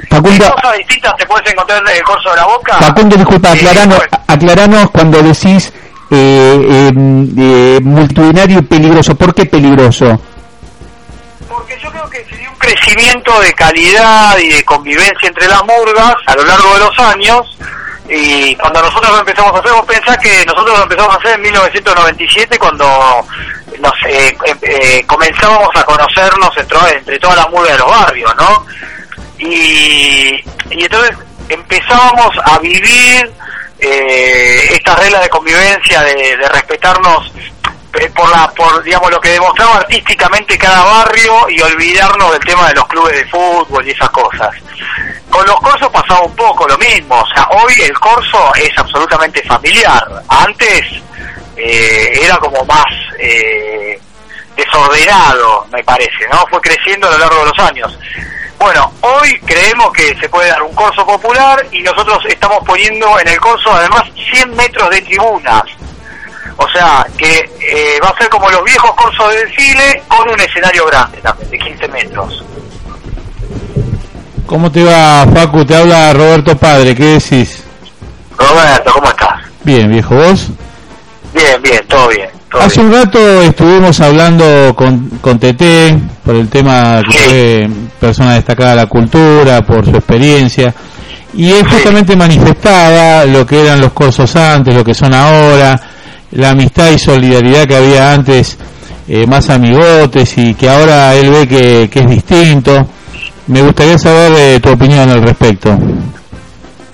[0.08, 2.76] Facundo, ¿Qué cosas distintas te puedes encontrar en el corso de la boca?
[2.78, 5.72] Facundo, disculpa, Eh, aclaranos, bueno, aclaranos cuando decís
[6.10, 6.92] eh, eh,
[7.38, 9.14] eh, multitudinario y peligroso.
[9.14, 10.20] ¿Por qué peligroso?
[11.48, 15.64] porque yo creo que se dio un crecimiento de calidad y de convivencia entre las
[15.64, 17.58] murgas a lo largo de los años.
[18.08, 21.32] Y cuando nosotros lo empezamos a hacer, vos pensás que nosotros lo empezamos a hacer
[21.34, 22.86] en 1997 cuando
[23.80, 28.66] nos eh, eh, comenzábamos a conocernos entre, entre todas las murgas de los barrios, ¿no?
[29.38, 31.16] Y, y entonces
[31.48, 33.30] empezábamos a vivir
[33.78, 37.30] eh, estas reglas de convivencia, de, de respetarnos
[37.98, 42.68] eh, por la por digamos lo que demostraba artísticamente cada barrio y olvidarnos del tema
[42.68, 44.54] de los clubes de fútbol y esas cosas.
[45.30, 49.42] Con los corsos pasaba un poco lo mismo, o sea, hoy el corso es absolutamente
[49.44, 50.22] familiar.
[50.28, 50.84] Antes
[51.56, 52.86] eh, era como más
[53.18, 53.98] eh,
[54.56, 56.44] desordenado, me parece, ¿no?
[56.48, 57.98] Fue creciendo a lo largo de los años.
[58.58, 63.28] Bueno, hoy creemos que se puede dar un corso popular y nosotros estamos poniendo en
[63.28, 64.02] el corso además
[64.32, 65.62] 100 metros de tribunas.
[66.56, 70.40] O sea, que eh, va a ser como los viejos corsos de desfile con un
[70.40, 72.44] escenario grande también, de 15 metros.
[74.46, 75.64] ¿Cómo te va, Facu?
[75.64, 77.62] Te habla Roberto Padre, ¿qué decís?
[78.38, 79.42] Roberto, ¿cómo estás?
[79.64, 80.48] Bien, viejo, ¿vos?
[81.34, 82.28] Bien, bien, todo bien.
[82.50, 82.86] todo Hace bien.
[82.94, 87.18] un rato estuvimos hablando con, con Tete por el tema que
[87.68, 87.68] fue
[88.00, 90.74] persona destacada de la cultura, por su experiencia,
[91.34, 95.80] y él justamente manifestaba lo que eran los cursos antes, lo que son ahora,
[96.32, 98.56] la amistad y solidaridad que había antes,
[99.08, 102.86] eh, más amigotes, y que ahora él ve que, que es distinto.
[103.48, 105.76] Me gustaría saber eh, tu opinión al respecto.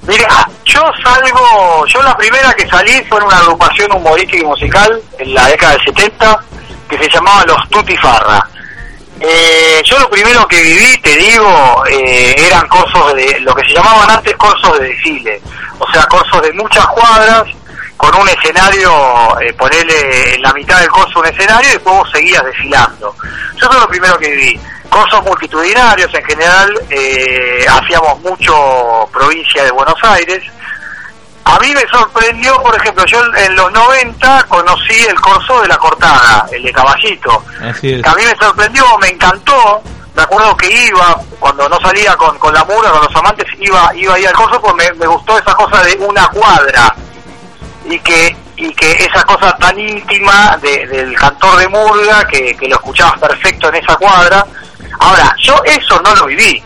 [0.06, 5.00] Mira, Yo salgo, yo la primera que salí fue en una agrupación humorística y musical
[5.18, 6.44] en la década del 70
[6.88, 8.48] que se llamaba Los Tutifarra.
[9.24, 13.74] Eh, yo lo primero que viví, te digo, eh, eran cursos de, lo que se
[13.74, 15.40] llamaban antes cursos de desfile,
[15.78, 17.44] o sea, cursos de muchas cuadras,
[17.96, 22.10] con un escenario, eh, ponerle en la mitad del curso un escenario y después vos
[22.10, 23.14] seguías desfilando.
[23.22, 24.60] Yo eso es lo primero que viví.
[24.90, 30.42] Cursos multitudinarios, en general, eh, hacíamos mucho provincia de Buenos Aires,
[31.44, 35.76] a mí me sorprendió, por ejemplo, yo en los 90 conocí el corso de la
[35.76, 37.44] cortada, el de caballito.
[37.62, 38.02] Así es.
[38.02, 39.82] Que a mí me sorprendió, me encantó.
[40.14, 43.90] Me acuerdo que iba, cuando no salía con, con la mura, con los amantes, iba
[43.94, 46.94] iba ahí al corso porque me, me gustó esa cosa de una cuadra.
[47.88, 52.68] Y que y que esa cosa tan íntima de- del cantor de murga, que, que
[52.68, 54.44] lo escuchabas perfecto en esa cuadra.
[55.00, 56.62] Ahora, yo eso no lo viví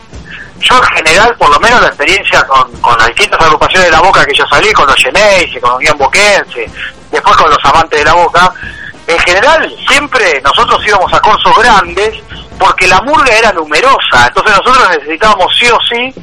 [0.59, 4.01] yo en general, por lo menos la experiencia con, con las distintas agrupaciones de la
[4.01, 6.69] boca que yo salí, con los Geneise, con los Guián Boquense,
[7.11, 8.53] después con los amantes de la boca,
[9.07, 12.21] en general siempre nosotros íbamos a corsos grandes
[12.59, 16.13] porque la murga era numerosa, entonces nosotros necesitábamos sí o sí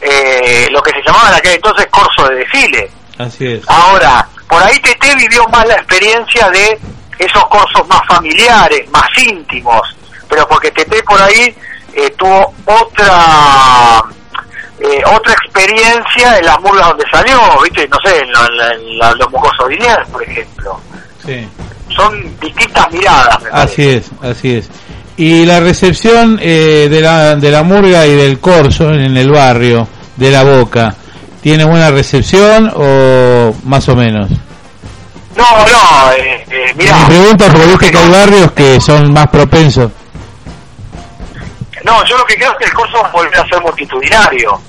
[0.00, 2.90] eh, lo que se llamaba en aquel entonces corso de desfile.
[3.18, 3.68] Así es.
[3.68, 6.80] Ahora, por ahí TT vivió más la experiencia de
[7.18, 9.96] esos corsos más familiares, más íntimos,
[10.28, 11.54] pero porque TT por ahí
[11.94, 14.02] eh, tuvo otra
[14.80, 17.88] eh, otra experiencia en las murgas donde salió, ¿viste?
[17.88, 19.68] No sé, en, la- en la- en los mocosos
[20.10, 20.80] por ejemplo.
[21.24, 21.48] Sí.
[21.94, 23.72] Son distintas miradas, me parece.
[23.72, 24.68] Así es, así es.
[25.16, 29.86] Y la recepción eh, de, la, de la murga y del corso en el barrio,
[30.16, 30.94] de la boca,
[31.42, 34.30] ¿tiene buena recepción o más o menos?
[35.36, 36.98] No, no, eh, eh, mirá.
[37.00, 39.90] Me pregunta porque viste que hay barrios que son más propensos.
[41.84, 44.60] No, yo lo que creo es que el curso va a volver a ser multitudinario.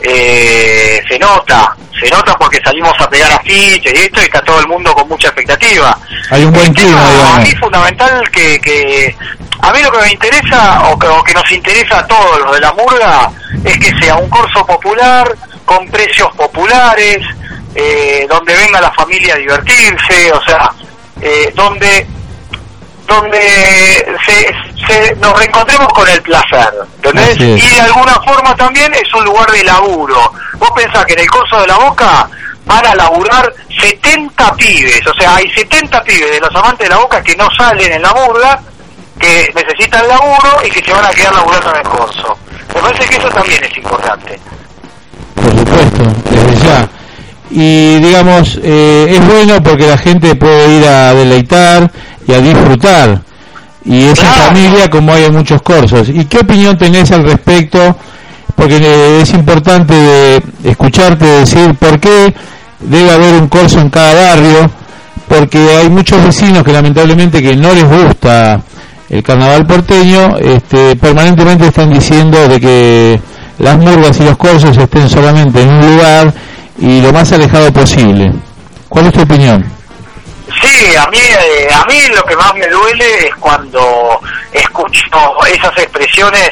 [0.00, 4.60] Eh, se nota, se nota porque salimos a pegar afiches y esto y está todo
[4.60, 5.96] el mundo con mucha expectativa.
[6.30, 9.16] Hay un buen clima, a mí es fundamental que, que
[9.60, 12.52] a mí lo que me interesa o que, o que nos interesa a todos los
[12.52, 13.30] de la murga
[13.64, 15.34] es que sea un curso popular
[15.64, 17.20] con precios populares
[17.74, 20.70] eh, donde venga la familia a divertirse o sea
[21.20, 22.06] eh, donde
[23.06, 24.54] donde se,
[24.86, 27.36] se- nos reencontremos con el placer ¿entendés?
[27.40, 31.30] Y de alguna forma también es un lugar de laburo vos pensás que en el
[31.30, 32.28] curso de la boca
[32.66, 37.00] van a laburar 70 pibes, o sea, hay 70 pibes de los amantes de la
[37.00, 38.58] boca que no salen en la murga,
[39.18, 42.38] que necesitan laburo y que se van a quedar laburando en el curso.
[42.74, 44.40] Me parece que eso también es importante.
[45.34, 46.88] Por supuesto, desde ya.
[47.50, 51.90] Y digamos, eh, es bueno porque la gente puede ir a deleitar
[52.26, 53.20] y a disfrutar.
[53.84, 56.08] Y es en familia como hay en muchos cursos.
[56.08, 57.96] ¿Y qué opinión tenés al respecto?
[58.54, 62.34] Porque eh, es importante de escucharte decir por qué
[62.80, 64.70] debe haber un curso en cada barrio,
[65.28, 68.62] porque hay muchos vecinos que lamentablemente que no les gusta
[69.10, 73.20] el carnaval porteño, este, permanentemente están diciendo de que
[73.58, 76.34] las murgas y los cursos estén solamente en un lugar
[76.78, 78.32] y lo más alejado posible.
[78.88, 79.64] ¿Cuál es tu opinión?
[80.60, 84.20] Sí, a mí, eh, a mí lo que más me duele es cuando
[84.52, 86.50] escucho esas expresiones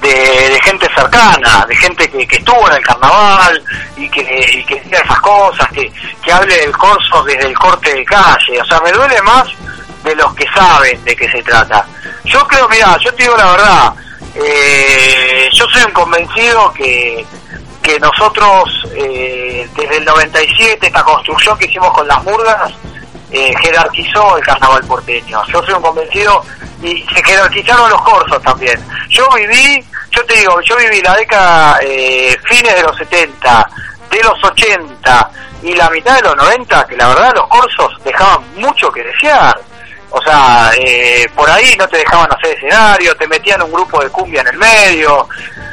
[0.00, 3.62] de, gente cercana, de gente que, que estuvo en el carnaval
[3.96, 5.92] y que, y que diga esas cosas, que,
[6.22, 8.60] que hable del corso desde el corte de calle.
[8.60, 9.46] O sea, me duele más
[10.02, 11.86] de los que saben de qué se trata.
[12.24, 13.94] Yo creo, mira, yo te digo la verdad,
[14.34, 17.24] eh, yo soy un convencido que,
[17.82, 22.72] que nosotros, eh, desde el 97, esta construcción que hicimos con las murgas,
[23.30, 25.42] eh, jerarquizó el carnaval porteño.
[25.46, 26.44] Yo soy un convencido
[26.82, 28.80] y se jerarquizaron los corsos también.
[29.08, 33.70] Yo viví, yo te digo, yo viví la década, eh, fines de los 70,
[34.10, 35.30] de los 80
[35.62, 39.60] y la mitad de los 90, que la verdad los corsos dejaban mucho que desear.
[40.10, 44.10] O sea, eh, por ahí no te dejaban hacer escenario, te metían un grupo de
[44.10, 45.28] cumbia en el medio.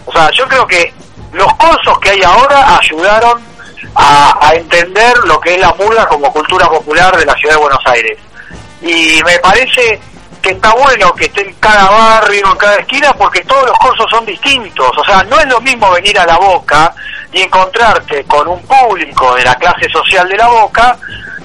[0.05, 0.93] O sea, yo creo que
[1.31, 3.41] los corsos que hay ahora ayudaron
[3.95, 7.61] a, a entender lo que es la murga como cultura popular de la ciudad de
[7.61, 8.17] Buenos Aires.
[8.81, 9.99] Y me parece
[10.41, 14.05] que está bueno que esté en cada barrio, en cada esquina, porque todos los cursos
[14.09, 14.91] son distintos.
[14.97, 16.93] O sea, no es lo mismo venir a la boca
[17.31, 20.97] y encontrarte con un público de la clase social de la boca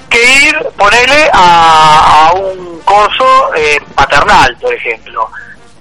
[0.09, 5.29] que ir, ponerle a, a un curso eh, paternal, por ejemplo.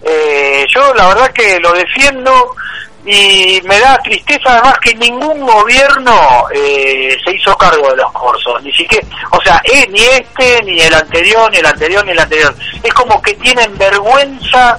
[0.02, 2.54] Eh, yo la verdad que lo defiendo
[3.04, 8.62] y me da tristeza además que ningún gobierno eh, se hizo cargo de los cursos,
[8.62, 12.18] ni siquiera, o sea, eh, ni este, ni el anterior, ni el anterior, ni el
[12.20, 12.54] anterior.
[12.82, 14.78] Es como que tienen vergüenza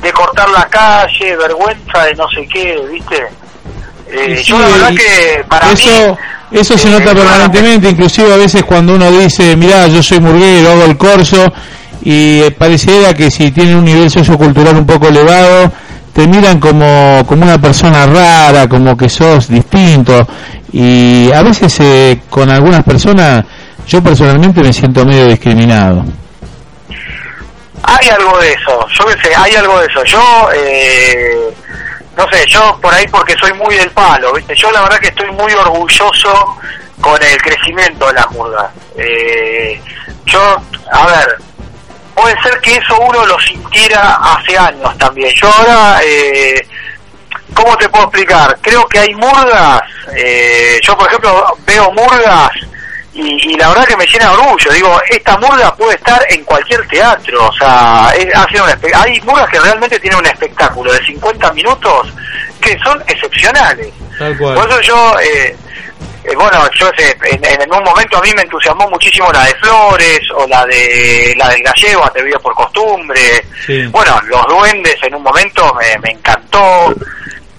[0.00, 3.28] de cortar la calle, vergüenza de no sé qué, ¿viste?
[4.08, 6.18] Eh, sí, yo la verdad que para eso,
[6.50, 10.72] mí Eso se nota permanentemente, inclusive a veces cuando uno dice, mirá, yo soy murguero,
[10.72, 11.52] hago el corso,
[12.02, 15.72] y eh, pareciera que si tienen un nivel sociocultural un poco elevado,
[16.12, 20.26] te miran como, como una persona rara, como que sos distinto,
[20.72, 23.44] y a veces eh, con algunas personas,
[23.86, 26.04] yo personalmente me siento medio discriminado.
[27.84, 30.04] Hay algo de eso, yo qué sé, hay algo de eso.
[30.04, 31.54] Yo, eh,
[32.16, 34.54] no sé, yo por ahí porque soy muy del palo, ¿viste?
[34.54, 36.56] Yo la verdad que estoy muy orgulloso
[37.00, 38.70] con el crecimiento de la murga.
[38.96, 39.80] Eh,
[40.26, 40.56] yo,
[40.92, 41.36] a ver,
[42.14, 45.32] puede ser que eso uno lo sintiera hace años también.
[45.34, 46.66] Yo ahora, eh,
[47.54, 48.58] ¿cómo te puedo explicar?
[48.60, 49.82] Creo que hay murgas,
[50.16, 52.50] eh, yo por ejemplo veo murgas
[53.14, 54.72] y, y la verdad que me llena de orgullo.
[54.72, 59.20] Digo, esta murga puede estar en cualquier teatro, o sea, es- hace un espe- hay
[59.22, 62.08] murgas que realmente tienen un espectáculo de 50 minutos
[62.60, 63.88] que son excepcionales.
[64.18, 64.54] Tal cual.
[64.54, 65.56] Por eso yo, eh,
[66.24, 69.54] eh, bueno, yo sé, en, en un momento a mí me entusiasmó muchísimo la de
[69.56, 73.44] Flores o la de la del gallego, atrevido por costumbre.
[73.66, 73.86] Sí.
[73.86, 76.94] Bueno, los duendes en un momento me, me encantó.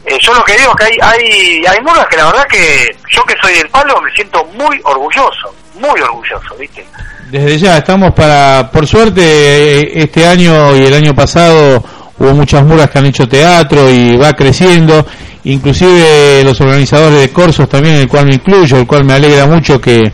[0.06, 2.90] Eh, yo lo que digo es que hay, hay, hay murgas que la verdad que
[3.10, 6.86] yo que soy del palo me siento muy orgulloso, muy orgulloso, ¿viste?
[7.30, 11.84] Desde ya estamos para, por suerte, eh, este año y el año pasado
[12.20, 15.06] hubo muchas murgas que han hecho teatro y va creciendo,
[15.46, 19.80] inclusive los organizadores de corsos también, el cual me incluyo, el cual me alegra mucho
[19.80, 20.12] que,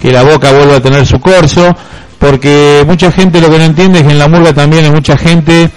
[0.00, 1.74] que la boca vuelva a tener su corso,
[2.18, 5.16] porque mucha gente lo que no entiende es que en la murga también hay mucha
[5.16, 5.70] gente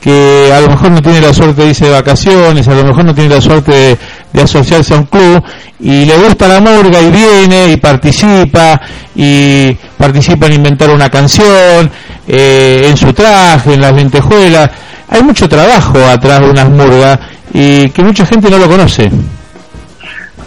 [0.00, 3.06] que a lo mejor no tiene la suerte de irse de vacaciones, a lo mejor
[3.06, 3.98] no tiene la suerte de,
[4.34, 5.42] de asociarse a un club
[5.78, 8.80] y le gusta la murga y viene y participa
[9.14, 11.90] y participa en inventar una canción,
[12.26, 14.70] eh, en su traje, en las lentejuelas.
[15.08, 17.18] Hay mucho trabajo atrás de unas murgas
[17.52, 19.08] y que mucha gente no lo conoce.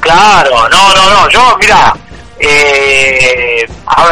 [0.01, 1.95] Claro, no, no, no, yo, mira,
[2.39, 4.05] eh, a ver,